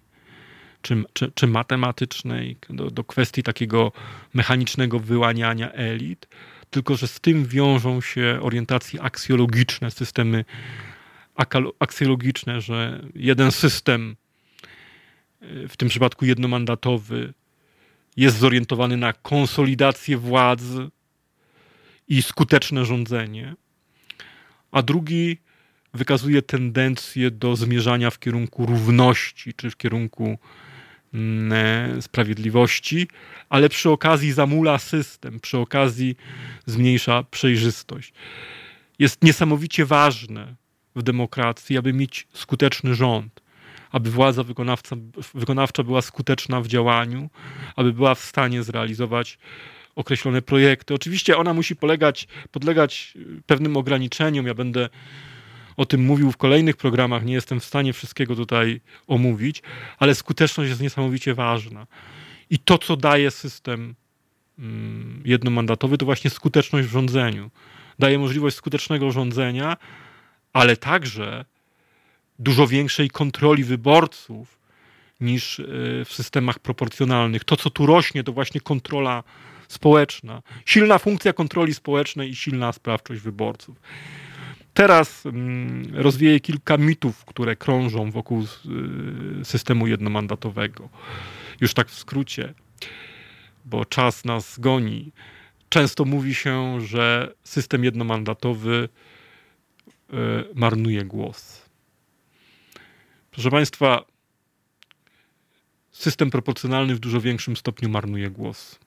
czy, 0.82 1.04
czy, 1.12 1.32
czy 1.34 1.46
matematycznej, 1.46 2.56
do, 2.70 2.90
do 2.90 3.04
kwestii 3.04 3.42
takiego 3.42 3.92
mechanicznego 4.34 4.98
wyłaniania 4.98 5.72
elit, 5.72 6.28
tylko 6.70 6.96
że 6.96 7.08
z 7.08 7.20
tym 7.20 7.46
wiążą 7.46 8.00
się 8.00 8.38
orientacje 8.42 9.02
aksjologiczne, 9.02 9.90
systemy 9.90 10.44
aksjologiczne, 11.78 12.60
że 12.60 13.04
jeden 13.14 13.52
system, 13.52 14.16
w 15.68 15.76
tym 15.76 15.88
przypadku 15.88 16.24
jednomandatowy, 16.24 17.34
jest 18.16 18.38
zorientowany 18.38 18.96
na 18.96 19.12
konsolidację 19.12 20.18
władzy 20.18 20.90
i 22.08 22.22
skuteczne 22.22 22.84
rządzenie, 22.84 23.54
a 24.72 24.82
drugi 24.82 25.38
wykazuje 25.94 26.42
tendencję 26.42 27.30
do 27.30 27.56
zmierzania 27.56 28.10
w 28.10 28.18
kierunku 28.18 28.66
równości 28.66 29.54
czy 29.54 29.70
w 29.70 29.76
kierunku 29.76 30.38
Mm, 31.14 31.52
e, 31.52 32.02
sprawiedliwości, 32.02 33.08
ale 33.48 33.68
przy 33.68 33.90
okazji 33.90 34.32
zamula 34.32 34.78
system, 34.78 35.40
przy 35.40 35.58
okazji 35.58 36.16
zmniejsza 36.66 37.22
przejrzystość. 37.22 38.12
Jest 38.98 39.24
niesamowicie 39.24 39.86
ważne 39.86 40.54
w 40.96 41.02
demokracji, 41.02 41.78
aby 41.78 41.92
mieć 41.92 42.26
skuteczny 42.32 42.94
rząd, 42.94 43.41
aby 43.92 44.10
władza 44.10 44.44
wykonawcza 45.34 45.82
była 45.84 46.02
skuteczna 46.02 46.60
w 46.60 46.66
działaniu, 46.66 47.30
aby 47.76 47.92
była 47.92 48.14
w 48.14 48.20
stanie 48.20 48.62
zrealizować 48.62 49.38
określone 49.94 50.42
projekty. 50.42 50.94
Oczywiście 50.94 51.36
ona 51.36 51.54
musi 51.54 51.76
polegać, 51.76 52.28
podlegać 52.50 53.14
pewnym 53.46 53.76
ograniczeniom. 53.76 54.46
Ja 54.46 54.54
będę 54.54 54.88
o 55.76 55.86
tym 55.86 56.04
mówił 56.04 56.32
w 56.32 56.36
kolejnych 56.36 56.76
programach, 56.76 57.24
nie 57.24 57.34
jestem 57.34 57.60
w 57.60 57.64
stanie 57.64 57.92
wszystkiego 57.92 58.36
tutaj 58.36 58.80
omówić, 59.06 59.62
ale 59.98 60.14
skuteczność 60.14 60.68
jest 60.68 60.82
niesamowicie 60.82 61.34
ważna. 61.34 61.86
I 62.50 62.58
to, 62.58 62.78
co 62.78 62.96
daje 62.96 63.30
system 63.30 63.94
mm, 64.58 65.22
jednomandatowy, 65.24 65.98
to 65.98 66.04
właśnie 66.04 66.30
skuteczność 66.30 66.88
w 66.88 66.92
rządzeniu. 66.92 67.50
Daje 67.98 68.18
możliwość 68.18 68.56
skutecznego 68.56 69.12
rządzenia, 69.12 69.76
ale 70.52 70.76
także 70.76 71.44
dużo 72.42 72.66
większej 72.66 73.10
kontroli 73.10 73.64
wyborców 73.64 74.58
niż 75.20 75.58
y, 75.58 75.64
w 76.04 76.12
systemach 76.12 76.58
proporcjonalnych. 76.58 77.44
To, 77.44 77.56
co 77.56 77.70
tu 77.70 77.86
rośnie, 77.86 78.24
to 78.24 78.32
właśnie 78.32 78.60
kontrola 78.60 79.22
społeczna. 79.68 80.42
Silna 80.66 80.98
funkcja 80.98 81.32
kontroli 81.32 81.74
społecznej 81.74 82.30
i 82.30 82.36
silna 82.36 82.72
sprawczość 82.72 83.20
wyborców. 83.20 83.80
Teraz 84.74 85.26
mm, 85.26 85.94
rozwieję 85.94 86.40
kilka 86.40 86.76
mitów, 86.76 87.24
które 87.24 87.56
krążą 87.56 88.10
wokół 88.10 88.42
y, 88.42 89.44
systemu 89.44 89.86
jednomandatowego. 89.86 90.88
Już 91.60 91.74
tak 91.74 91.88
w 91.88 91.98
skrócie, 91.98 92.54
bo 93.64 93.84
czas 93.84 94.24
nas 94.24 94.58
goni. 94.60 95.12
Często 95.68 96.04
mówi 96.04 96.34
się, 96.34 96.80
że 96.80 97.34
system 97.44 97.84
jednomandatowy 97.84 98.88
y, 100.12 100.16
marnuje 100.54 101.04
głos. 101.04 101.61
Proszę 103.32 103.50
Państwa, 103.50 104.04
system 105.90 106.30
proporcjonalny 106.30 106.94
w 106.94 106.98
dużo 106.98 107.20
większym 107.20 107.56
stopniu 107.56 107.88
marnuje 107.88 108.30
głos. 108.30 108.78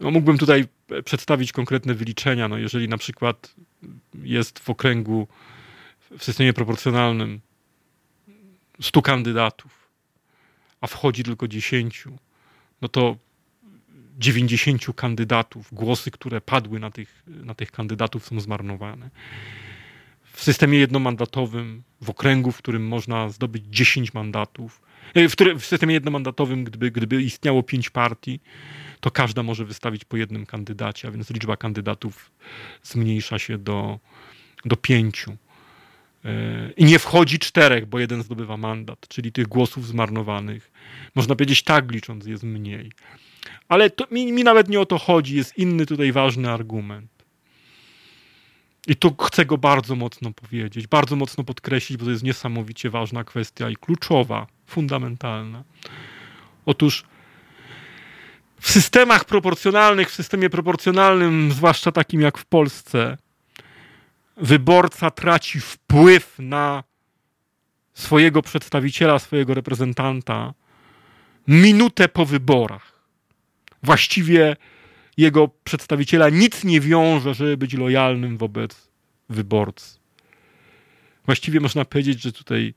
No, 0.00 0.10
mógłbym 0.10 0.38
tutaj 0.38 0.64
przedstawić 1.04 1.52
konkretne 1.52 1.94
wyliczenia. 1.94 2.48
No, 2.48 2.58
jeżeli 2.58 2.88
na 2.88 2.98
przykład 2.98 3.54
jest 4.22 4.58
w 4.58 4.70
okręgu 4.70 5.28
w 6.18 6.24
systemie 6.24 6.52
proporcjonalnym 6.52 7.40
100 8.80 9.02
kandydatów, 9.02 9.88
a 10.80 10.86
wchodzi 10.86 11.22
tylko 11.22 11.48
10, 11.48 12.04
no 12.82 12.88
to 12.88 13.16
90 14.18 14.86
kandydatów, 14.96 15.74
głosy, 15.74 16.10
które 16.10 16.40
padły 16.40 16.80
na 16.80 16.90
tych, 16.90 17.22
na 17.26 17.54
tych 17.54 17.70
kandydatów 17.70 18.26
są 18.26 18.40
zmarnowane. 18.40 19.10
W 20.34 20.42
systemie 20.42 20.78
jednomandatowym, 20.78 21.82
w 22.00 22.10
okręgu, 22.10 22.52
w 22.52 22.58
którym 22.58 22.86
można 22.86 23.28
zdobyć 23.28 23.64
10 23.66 24.14
mandatów, 24.14 24.82
e, 25.14 25.28
w, 25.28 25.34
w 25.58 25.66
systemie 25.66 25.94
jednomandatowym, 25.94 26.64
gdyby, 26.64 26.90
gdyby 26.90 27.22
istniało 27.22 27.62
5 27.62 27.90
partii, 27.90 28.40
to 29.00 29.10
każda 29.10 29.42
może 29.42 29.64
wystawić 29.64 30.04
po 30.04 30.16
jednym 30.16 30.46
kandydacie, 30.46 31.08
a 31.08 31.10
więc 31.10 31.30
liczba 31.30 31.56
kandydatów 31.56 32.30
zmniejsza 32.82 33.38
się 33.38 33.58
do, 33.58 33.98
do 34.64 34.76
pięciu. 34.76 35.36
E, 36.24 36.70
I 36.76 36.84
nie 36.84 36.98
wchodzi 36.98 37.38
czterech, 37.38 37.86
bo 37.86 37.98
jeden 37.98 38.22
zdobywa 38.22 38.56
mandat, 38.56 39.08
czyli 39.08 39.32
tych 39.32 39.46
głosów 39.46 39.86
zmarnowanych. 39.86 40.72
Można 41.14 41.34
powiedzieć 41.34 41.62
tak, 41.62 41.92
licząc 41.92 42.26
jest 42.26 42.42
mniej. 42.42 42.92
Ale 43.68 43.90
to, 43.90 44.06
mi, 44.10 44.32
mi 44.32 44.44
nawet 44.44 44.68
nie 44.68 44.80
o 44.80 44.86
to 44.86 44.98
chodzi, 44.98 45.36
jest 45.36 45.58
inny 45.58 45.86
tutaj 45.86 46.12
ważny 46.12 46.50
argument. 46.50 47.13
I 48.86 48.96
tu 48.96 49.16
chcę 49.16 49.46
go 49.46 49.58
bardzo 49.58 49.96
mocno 49.96 50.32
powiedzieć, 50.32 50.86
bardzo 50.86 51.16
mocno 51.16 51.44
podkreślić, 51.44 51.98
bo 51.98 52.04
to 52.04 52.10
jest 52.10 52.22
niesamowicie 52.22 52.90
ważna 52.90 53.24
kwestia 53.24 53.70
i 53.70 53.76
kluczowa, 53.76 54.46
fundamentalna. 54.66 55.64
Otóż 56.66 57.04
w 58.60 58.70
systemach 58.70 59.24
proporcjonalnych, 59.24 60.10
w 60.10 60.14
systemie 60.14 60.50
proporcjonalnym, 60.50 61.52
zwłaszcza 61.52 61.92
takim 61.92 62.20
jak 62.20 62.38
w 62.38 62.44
Polsce, 62.44 63.16
wyborca 64.36 65.10
traci 65.10 65.60
wpływ 65.60 66.34
na 66.38 66.84
swojego 67.94 68.42
przedstawiciela, 68.42 69.18
swojego 69.18 69.54
reprezentanta 69.54 70.54
minutę 71.48 72.08
po 72.08 72.26
wyborach. 72.26 72.92
Właściwie 73.82 74.56
jego 75.16 75.48
przedstawiciela 75.64 76.28
nic 76.28 76.64
nie 76.64 76.80
wiąże, 76.80 77.34
żeby 77.34 77.56
być 77.56 77.74
lojalnym 77.74 78.36
wobec 78.36 78.88
wyborcy. 79.28 79.98
Właściwie 81.26 81.60
można 81.60 81.84
powiedzieć, 81.84 82.22
że 82.22 82.32
tutaj 82.32 82.74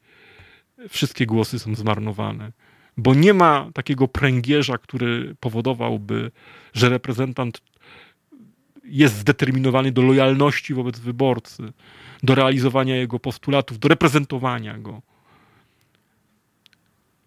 wszystkie 0.90 1.26
głosy 1.26 1.60
są 1.60 1.76
zmarnowane 1.76 2.52
bo 2.98 3.14
nie 3.14 3.34
ma 3.34 3.70
takiego 3.74 4.08
pręgierza, 4.08 4.78
który 4.78 5.36
powodowałby, 5.40 6.32
że 6.74 6.90
reprezentant 6.90 7.62
jest 8.84 9.16
zdeterminowany 9.16 9.92
do 9.92 10.02
lojalności 10.02 10.74
wobec 10.74 11.00
wyborcy, 11.00 11.74
do 12.24 12.36
realizowania 12.36 12.96
jego 12.96 13.20
postulatów, 13.20 13.80
do 13.80 13.88
reprezentowania 13.88 14.78
go. 14.78 15.02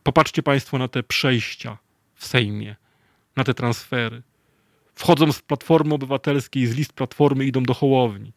Popatrzcie 0.03 0.43
Państwo 0.43 0.79
na 0.79 0.89
te 0.89 1.03
przejścia 1.03 1.79
w 2.15 2.27
Sejmie, 2.27 2.77
na 3.37 3.45
te 3.45 3.55
transfery. 3.55 4.23
Wchodzą 5.01 5.33
z 5.33 5.43
Platformy 5.43 5.95
Obywatelskiej, 5.95 6.67
z 6.67 6.77
list 6.77 6.93
Platformy 6.93 7.45
idą 7.45 7.63
do 7.63 7.75
Hołowni. 7.75 8.33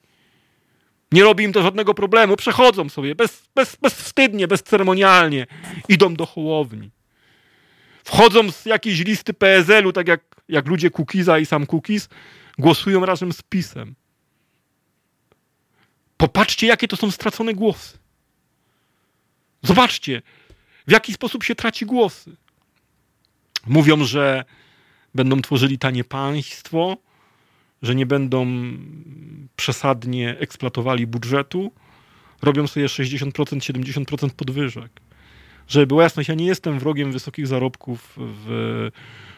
Nie 1.12 1.24
robi 1.24 1.44
im 1.44 1.54
to 1.54 1.64
żadnego 1.64 1.94
problemu, 1.94 2.36
przechodzą 2.36 2.90
sobie 2.90 3.16
bez, 3.16 3.50
bez, 3.56 3.76
bezwstydnie, 3.76 4.48
bezceremonialnie, 4.48 5.48
idą 5.90 6.14
do 6.14 6.26
Hołowni. 6.26 6.92
Wchodzą 8.04 8.52
z 8.52 8.66
jakiejś 8.66 9.00
listy 9.00 9.34
PSL-u, 9.34 9.94
tak 9.94 10.08
jak, 10.08 10.22
jak 10.50 10.68
ludzie 10.68 10.90
Kukiza 10.90 11.40
i 11.40 11.46
sam 11.46 11.66
Kukiz, 11.66 12.10
głosują 12.58 13.06
razem 13.06 13.34
z 13.34 13.42
PiSem. 13.42 13.96
Popatrzcie, 16.18 16.68
jakie 16.68 16.88
to 16.88 16.96
są 16.96 17.12
stracone 17.12 17.54
głosy. 17.54 17.98
Zobaczcie, 19.62 20.22
w 20.88 20.92
jaki 20.92 21.14
sposób 21.14 21.44
się 21.44 21.56
traci 21.56 21.86
głosy. 21.86 22.36
Mówią, 23.68 24.04
że 24.04 24.46
będą 25.16 25.42
tworzyli 25.42 25.78
tanie 25.78 26.04
państwo, 26.04 26.98
że 27.82 27.96
nie 27.96 28.06
będą 28.06 28.48
przesadnie 29.56 30.38
eksploatowali 30.40 31.08
budżetu, 31.08 31.72
robią 32.42 32.68
sobie 32.68 32.86
60%, 32.86 33.32
70% 33.32 34.30
podwyżek. 34.30 34.92
Żeby 35.68 35.88
była 35.88 36.04
jasność, 36.04 36.30
ja 36.30 36.36
nie 36.36 36.46
jestem 36.46 36.80
wrogiem 36.80 37.12
wysokich 37.12 37.48
zarobków 37.48 38.14
w 38.18 38.90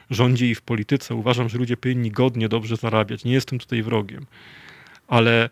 rządzie 0.10 0.50
i 0.50 0.56
w 0.56 0.62
polityce. 0.62 1.16
Uważam, 1.16 1.50
że 1.50 1.58
ludzie 1.58 1.78
powinni 1.78 2.12
godnie, 2.12 2.50
dobrze 2.50 2.76
zarabiać. 2.76 3.24
Nie 3.24 3.34
jestem 3.34 3.60
tutaj 3.60 3.84
wrogiem. 3.84 4.26
Ale 5.08 5.50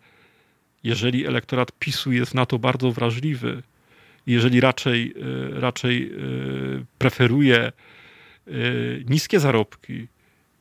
jeżeli 0.84 1.26
elektorat 1.26 1.72
PiSu 1.80 2.12
jest 2.12 2.34
na 2.34 2.46
to 2.46 2.60
bardzo 2.60 2.92
wrażliwy, 2.92 3.64
jeżeli 4.28 4.62
raczej, 4.62 5.14
e, 5.56 5.60
raczej 5.60 6.12
e, 6.12 6.16
preferuje 6.98 7.58
e, 7.62 7.72
niskie 9.10 9.40
zarobki 9.40 10.08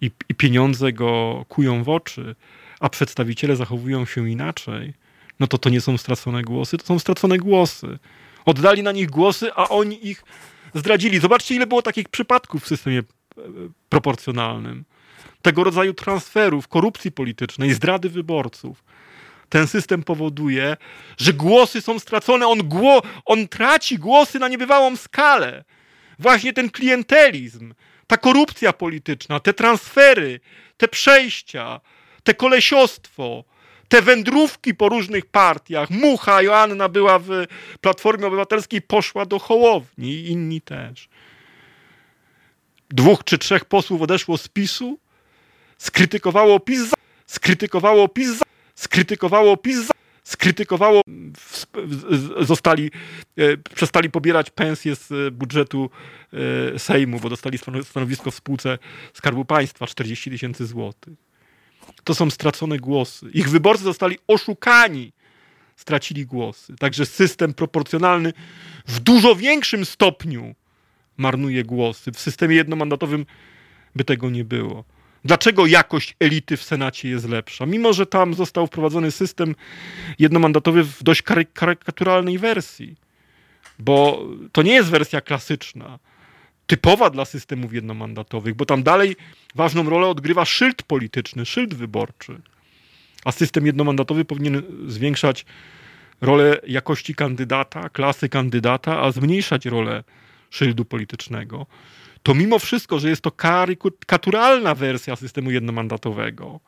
i, 0.02 0.10
i 0.28 0.34
pieniądze 0.34 0.92
go 0.92 1.44
kują 1.48 1.84
w 1.84 1.88
oczy, 1.88 2.34
a 2.80 2.88
przedstawiciele 2.88 3.56
zachowują 3.56 4.06
się 4.06 4.30
inaczej, 4.30 4.94
no 5.40 5.46
to 5.46 5.58
to 5.58 5.70
nie 5.70 5.80
są 5.80 5.98
stracone 5.98 6.42
głosy, 6.42 6.78
to 6.78 6.86
są 6.86 6.98
stracone 6.98 7.38
głosy. 7.38 7.98
Oddali 8.44 8.82
na 8.82 8.92
nich 8.92 9.10
głosy, 9.10 9.52
a 9.54 9.68
oni 9.68 10.08
ich 10.08 10.24
zdradzili. 10.74 11.18
Zobaczcie, 11.18 11.54
ile 11.54 11.66
było 11.66 11.82
takich 11.82 12.08
przypadków 12.08 12.64
w 12.64 12.66
systemie 12.66 13.02
proporcjonalnym. 13.88 14.84
Tego 15.42 15.64
rodzaju 15.64 15.94
transferów, 15.94 16.68
korupcji 16.68 17.12
politycznej, 17.12 17.74
zdrady 17.74 18.08
wyborców. 18.08 18.84
Ten 19.48 19.66
system 19.66 20.02
powoduje, 20.02 20.76
że 21.18 21.32
głosy 21.32 21.80
są 21.80 21.98
stracone, 21.98 22.46
on, 22.46 22.58
gło, 22.58 23.02
on 23.24 23.48
traci 23.48 23.98
głosy 23.98 24.38
na 24.38 24.48
niebywałą 24.48 24.96
skalę. 24.96 25.64
Właśnie 26.18 26.52
ten 26.52 26.70
klientelizm, 26.70 27.74
ta 28.06 28.16
korupcja 28.16 28.72
polityczna, 28.72 29.40
te 29.40 29.54
transfery, 29.54 30.40
te 30.76 30.88
przejścia, 30.88 31.80
te 32.22 32.34
kolesiostwo, 32.34 33.44
te 33.88 34.02
wędrówki 34.02 34.74
po 34.74 34.88
różnych 34.88 35.26
partiach. 35.26 35.90
Mucha 35.90 36.42
Joanna 36.42 36.88
była 36.88 37.18
w 37.18 37.28
Platformie 37.80 38.26
Obywatelskiej, 38.26 38.82
poszła 38.82 39.26
do 39.26 39.38
Hołowni 39.38 40.26
inni 40.26 40.60
też 40.60 41.08
dwóch 42.92 43.24
czy 43.24 43.38
trzech 43.38 43.64
posłów 43.64 44.02
odeszło 44.02 44.38
z 44.38 44.48
PiSu, 44.48 44.98
skrytykowało 45.78 46.60
PiS, 46.60 46.80
za, 46.80 46.96
skrytykowało 47.26 48.08
PiS, 48.08 48.28
za, 48.28 48.44
skrytykowało 48.74 49.56
PiS, 49.56 49.76
za, 49.76 49.91
skrytykowało, 50.24 51.00
zostali, 52.40 52.90
e, 53.36 53.56
przestali 53.56 54.10
pobierać 54.10 54.50
pensje 54.50 54.96
z 54.96 55.34
budżetu 55.34 55.90
e, 56.74 56.78
Sejmu, 56.78 57.20
bo 57.20 57.28
dostali 57.28 57.58
stanowisko 57.82 58.30
w 58.30 58.34
spółce 58.34 58.78
Skarbu 59.14 59.44
Państwa 59.44 59.86
40 59.86 60.30
tysięcy 60.30 60.66
złotych. 60.66 61.14
To 62.04 62.14
są 62.14 62.30
stracone 62.30 62.78
głosy. 62.78 63.30
Ich 63.34 63.50
wyborcy 63.50 63.84
zostali 63.84 64.18
oszukani, 64.26 65.12
stracili 65.76 66.26
głosy. 66.26 66.76
Także 66.76 67.06
system 67.06 67.54
proporcjonalny 67.54 68.32
w 68.86 69.00
dużo 69.00 69.36
większym 69.36 69.84
stopniu 69.84 70.54
marnuje 71.16 71.64
głosy. 71.64 72.12
W 72.12 72.20
systemie 72.20 72.56
jednomandatowym 72.56 73.26
by 73.96 74.04
tego 74.04 74.30
nie 74.30 74.44
było. 74.44 74.84
Dlaczego 75.24 75.66
jakość 75.66 76.16
elity 76.20 76.56
w 76.56 76.62
Senacie 76.62 77.08
jest 77.08 77.28
lepsza? 77.28 77.66
Mimo, 77.66 77.92
że 77.92 78.06
tam 78.06 78.34
został 78.34 78.66
wprowadzony 78.66 79.10
system 79.10 79.54
jednomandatowy 80.18 80.84
w 80.84 81.02
dość 81.02 81.22
karykaturalnej 81.54 82.38
wersji. 82.38 82.96
Bo 83.78 84.26
to 84.52 84.62
nie 84.62 84.72
jest 84.72 84.90
wersja 84.90 85.20
klasyczna, 85.20 85.98
typowa 86.66 87.10
dla 87.10 87.24
systemów 87.24 87.74
jednomandatowych, 87.74 88.54
bo 88.54 88.64
tam 88.64 88.82
dalej 88.82 89.16
ważną 89.54 89.90
rolę 89.90 90.06
odgrywa 90.06 90.44
szyld 90.44 90.82
polityczny, 90.82 91.46
szyld 91.46 91.74
wyborczy. 91.74 92.40
A 93.24 93.32
system 93.32 93.66
jednomandatowy 93.66 94.24
powinien 94.24 94.62
zwiększać 94.86 95.44
rolę 96.20 96.60
jakości 96.66 97.14
kandydata, 97.14 97.88
klasy 97.88 98.28
kandydata, 98.28 99.00
a 99.00 99.12
zmniejszać 99.12 99.66
rolę 99.66 100.04
szyldu 100.50 100.84
politycznego, 100.84 101.66
to 102.22 102.34
mimo 102.34 102.58
wszystko, 102.58 102.98
że 102.98 103.08
jest 103.08 103.22
to 103.22 103.30
karykaturalna 103.30 104.74
wersja 104.74 105.16
systemu 105.16 105.50
jednomandatowego, 105.50 106.60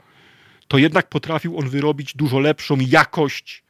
to 0.68 0.78
jednak 0.78 1.08
potrafił 1.08 1.58
on 1.58 1.68
wyrobić 1.68 2.16
dużo 2.16 2.38
lepszą 2.38 2.76
jakość 2.80 3.64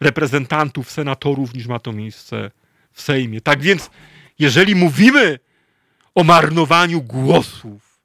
reprezentantów, 0.00 0.90
senatorów, 0.90 1.54
niż 1.54 1.66
ma 1.66 1.78
to 1.78 1.92
miejsce 1.92 2.50
w 2.92 3.02
Sejmie. 3.02 3.40
Tak 3.40 3.60
więc, 3.60 3.90
jeżeli 4.38 4.74
mówimy 4.74 5.38
o 6.14 6.24
marnowaniu 6.24 7.02
głosów, 7.02 8.00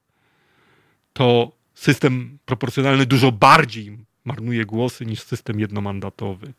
to 1.14 1.52
system 1.74 2.38
proporcjonalny 2.46 3.06
dużo 3.06 3.32
bardziej 3.32 3.98
marnuje 4.26 4.66
głosy 4.66 5.06
niż 5.06 5.22
system 5.22 5.60
jednomandatowy. 5.60 6.54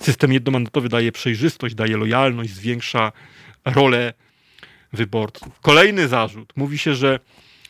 System 0.00 0.32
jednomandatowy 0.32 0.88
daje 0.88 1.12
przejrzystość, 1.12 1.74
daje 1.74 1.96
lojalność, 1.96 2.50
zwiększa 2.50 3.12
rolę 3.64 4.14
wyborców. 4.92 5.60
Kolejny 5.60 6.08
zarzut. 6.08 6.52
Mówi 6.56 6.78
się, 6.78 6.94
że 6.94 7.20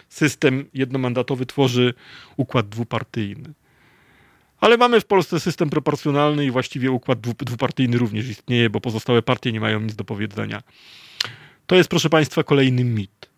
system 0.09 0.65
jednomandatowy 0.75 1.47
tworzy 1.47 1.95
układ 2.37 2.69
dwupartyjny. 2.69 3.53
Ale 4.61 4.77
mamy 4.77 5.01
w 5.01 5.05
Polsce 5.05 5.41
system 5.41 5.71
proporcjonalny 5.71 6.47
i 6.47 6.51
właściwie 6.51 6.91
układ 6.91 7.21
dwupartyjny 7.21 7.99
również 7.99 8.29
istnieje, 8.29 8.71
bo 8.71 8.81
pozostałe 8.81 9.23
partie 9.23 9.53
nie 9.53 9.61
mają 9.61 9.81
nic 9.81 9.95
do 9.95 10.05
powiedzenia. 10.05 10.63
To 11.67 11.77
jest, 11.77 11.91
proszę 11.91 12.11
Państwa, 12.11 12.43
kolejny 12.43 12.85
mit. 12.85 13.31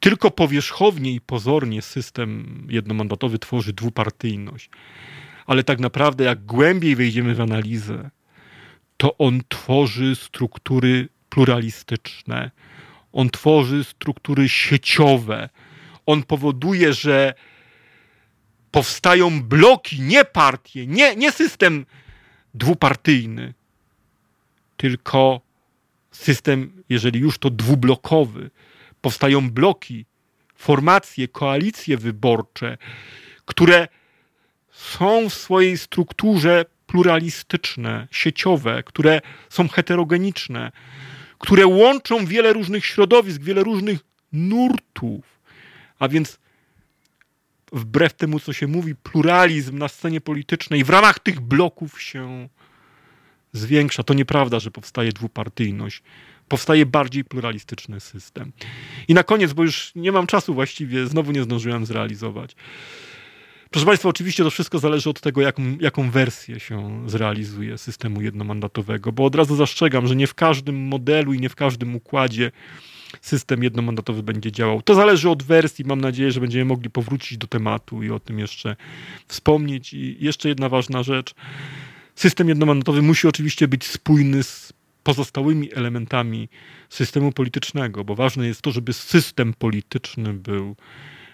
Tylko 0.00 0.30
powierzchownie 0.30 1.12
i 1.12 1.20
pozornie 1.20 1.82
system 1.82 2.66
jednomandatowy 2.70 3.38
tworzy 3.38 3.72
dwupartyjność. 3.72 4.70
Ale 5.46 5.64
tak 5.64 5.80
naprawdę, 5.80 6.24
jak 6.24 6.44
głębiej 6.44 6.96
wejdziemy 6.96 7.34
w 7.34 7.40
analizę, 7.40 8.10
to 8.96 9.18
on 9.18 9.40
tworzy 9.48 10.16
struktury 10.16 11.08
pluralistyczne, 11.28 12.50
on 13.16 13.30
tworzy 13.30 13.84
struktury 13.84 14.48
sieciowe, 14.48 15.48
on 16.06 16.22
powoduje, 16.22 16.92
że 16.92 17.34
powstają 18.70 19.42
bloki, 19.42 20.00
nie 20.00 20.24
partie, 20.24 20.86
nie, 20.86 21.16
nie 21.16 21.32
system 21.32 21.86
dwupartyjny, 22.54 23.54
tylko 24.76 25.40
system, 26.10 26.82
jeżeli 26.88 27.20
już 27.20 27.38
to 27.38 27.50
dwublokowy. 27.50 28.50
Powstają 29.00 29.50
bloki, 29.50 30.06
formacje, 30.54 31.28
koalicje 31.28 31.96
wyborcze, 31.96 32.78
które 33.44 33.88
są 34.72 35.28
w 35.28 35.34
swojej 35.34 35.78
strukturze 35.78 36.64
pluralistyczne, 36.86 38.08
sieciowe, 38.10 38.82
które 38.82 39.20
są 39.48 39.68
heterogeniczne, 39.68 40.72
które 41.38 41.66
łączą 41.66 42.26
wiele 42.26 42.52
różnych 42.52 42.86
środowisk, 42.86 43.42
wiele 43.42 43.62
różnych 43.62 43.98
nurtów. 44.32 45.24
A 45.98 46.08
więc 46.08 46.38
wbrew 47.72 48.12
temu, 48.12 48.40
co 48.40 48.52
się 48.52 48.66
mówi, 48.66 48.94
pluralizm 48.94 49.78
na 49.78 49.88
scenie 49.88 50.20
politycznej 50.20 50.84
w 50.84 50.90
ramach 50.90 51.18
tych 51.18 51.40
bloków 51.40 52.02
się 52.02 52.48
zwiększa. 53.52 54.02
To 54.02 54.14
nieprawda, 54.14 54.60
że 54.60 54.70
powstaje 54.70 55.12
dwupartyjność. 55.12 56.02
Powstaje 56.48 56.86
bardziej 56.86 57.24
pluralistyczny 57.24 58.00
system. 58.00 58.52
I 59.08 59.14
na 59.14 59.22
koniec, 59.22 59.52
bo 59.52 59.62
już 59.62 59.92
nie 59.94 60.12
mam 60.12 60.26
czasu 60.26 60.54
właściwie, 60.54 61.06
znowu 61.06 61.32
nie 61.32 61.42
zdążyłem 61.42 61.86
zrealizować. 61.86 62.56
Proszę 63.76 63.86
Państwa, 63.86 64.08
oczywiście 64.08 64.44
to 64.44 64.50
wszystko 64.50 64.78
zależy 64.78 65.10
od 65.10 65.20
tego, 65.20 65.40
jaką, 65.40 65.62
jaką 65.80 66.10
wersję 66.10 66.60
się 66.60 67.02
zrealizuje 67.06 67.78
systemu 67.78 68.22
jednomandatowego, 68.22 69.12
bo 69.12 69.24
od 69.24 69.34
razu 69.34 69.56
zastrzegam, 69.56 70.06
że 70.06 70.16
nie 70.16 70.26
w 70.26 70.34
każdym 70.34 70.76
modelu 70.76 71.32
i 71.32 71.40
nie 71.40 71.48
w 71.48 71.54
każdym 71.54 71.96
układzie 71.96 72.52
system 73.20 73.62
jednomandatowy 73.62 74.22
będzie 74.22 74.52
działał. 74.52 74.82
To 74.82 74.94
zależy 74.94 75.30
od 75.30 75.42
wersji. 75.42 75.84
Mam 75.84 76.00
nadzieję, 76.00 76.32
że 76.32 76.40
będziemy 76.40 76.64
mogli 76.64 76.90
powrócić 76.90 77.38
do 77.38 77.46
tematu 77.46 78.02
i 78.02 78.10
o 78.10 78.20
tym 78.20 78.38
jeszcze 78.38 78.76
wspomnieć. 79.28 79.94
I 79.94 80.16
jeszcze 80.20 80.48
jedna 80.48 80.68
ważna 80.68 81.02
rzecz. 81.02 81.34
System 82.14 82.48
jednomandatowy 82.48 83.02
musi 83.02 83.28
oczywiście 83.28 83.68
być 83.68 83.84
spójny 83.84 84.42
z 84.42 84.72
pozostałymi 85.02 85.74
elementami 85.74 86.48
systemu 86.88 87.32
politycznego, 87.32 88.04
bo 88.04 88.14
ważne 88.14 88.46
jest 88.46 88.62
to, 88.62 88.70
żeby 88.70 88.92
system 88.92 89.54
polityczny 89.54 90.32
był 90.32 90.76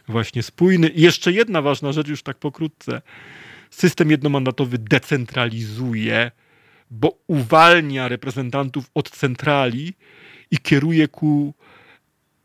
właśnie 0.09 0.43
spójny. 0.43 0.89
I 0.89 1.03
jeszcze 1.03 1.33
jedna 1.33 1.63
ważna 1.63 1.93
rzecz, 1.93 2.09
już 2.09 2.23
tak 2.23 2.39
pokrótce. 2.39 3.03
System 3.71 4.11
jednomandatowy 4.11 4.79
decentralizuje, 4.79 6.31
bo 6.91 7.19
uwalnia 7.27 8.09
reprezentantów 8.09 8.91
od 8.95 9.11
centrali 9.11 9.95
i 10.51 10.59
kieruje 10.59 11.09
ku 11.09 11.55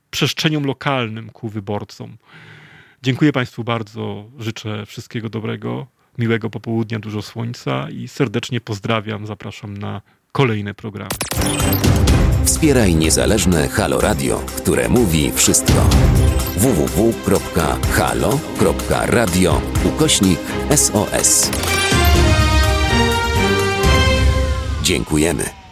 przestrzeniom 0.09 0.63
lokalnym, 0.63 1.29
ku 1.29 1.49
wyborcom. 1.49 2.17
Dziękuję 3.03 3.31
Państwu 3.31 3.63
bardzo. 3.63 4.31
Życzę 4.39 4.85
wszystkiego 4.85 5.29
dobrego, 5.29 5.87
miłego 6.17 6.49
popołudnia, 6.49 6.99
dużo 6.99 7.21
słońca 7.21 7.89
i 7.89 8.07
serdecznie 8.07 8.61
pozdrawiam. 8.61 9.27
Zapraszam 9.27 9.77
na 9.77 10.01
kolejne 10.37 10.73
programy. 10.73 11.09
Wspieraj 12.45 12.95
niezależne 12.95 13.67
Halo 13.67 14.01
Radio, 14.01 14.39
które 14.57 14.89
mówi 14.89 15.31
wszystko. 15.31 15.89
www.halo.radio 16.57 17.21
ukośnik 19.85 20.39
SOS. 20.75 21.51
Dziękujemy. 24.83 25.66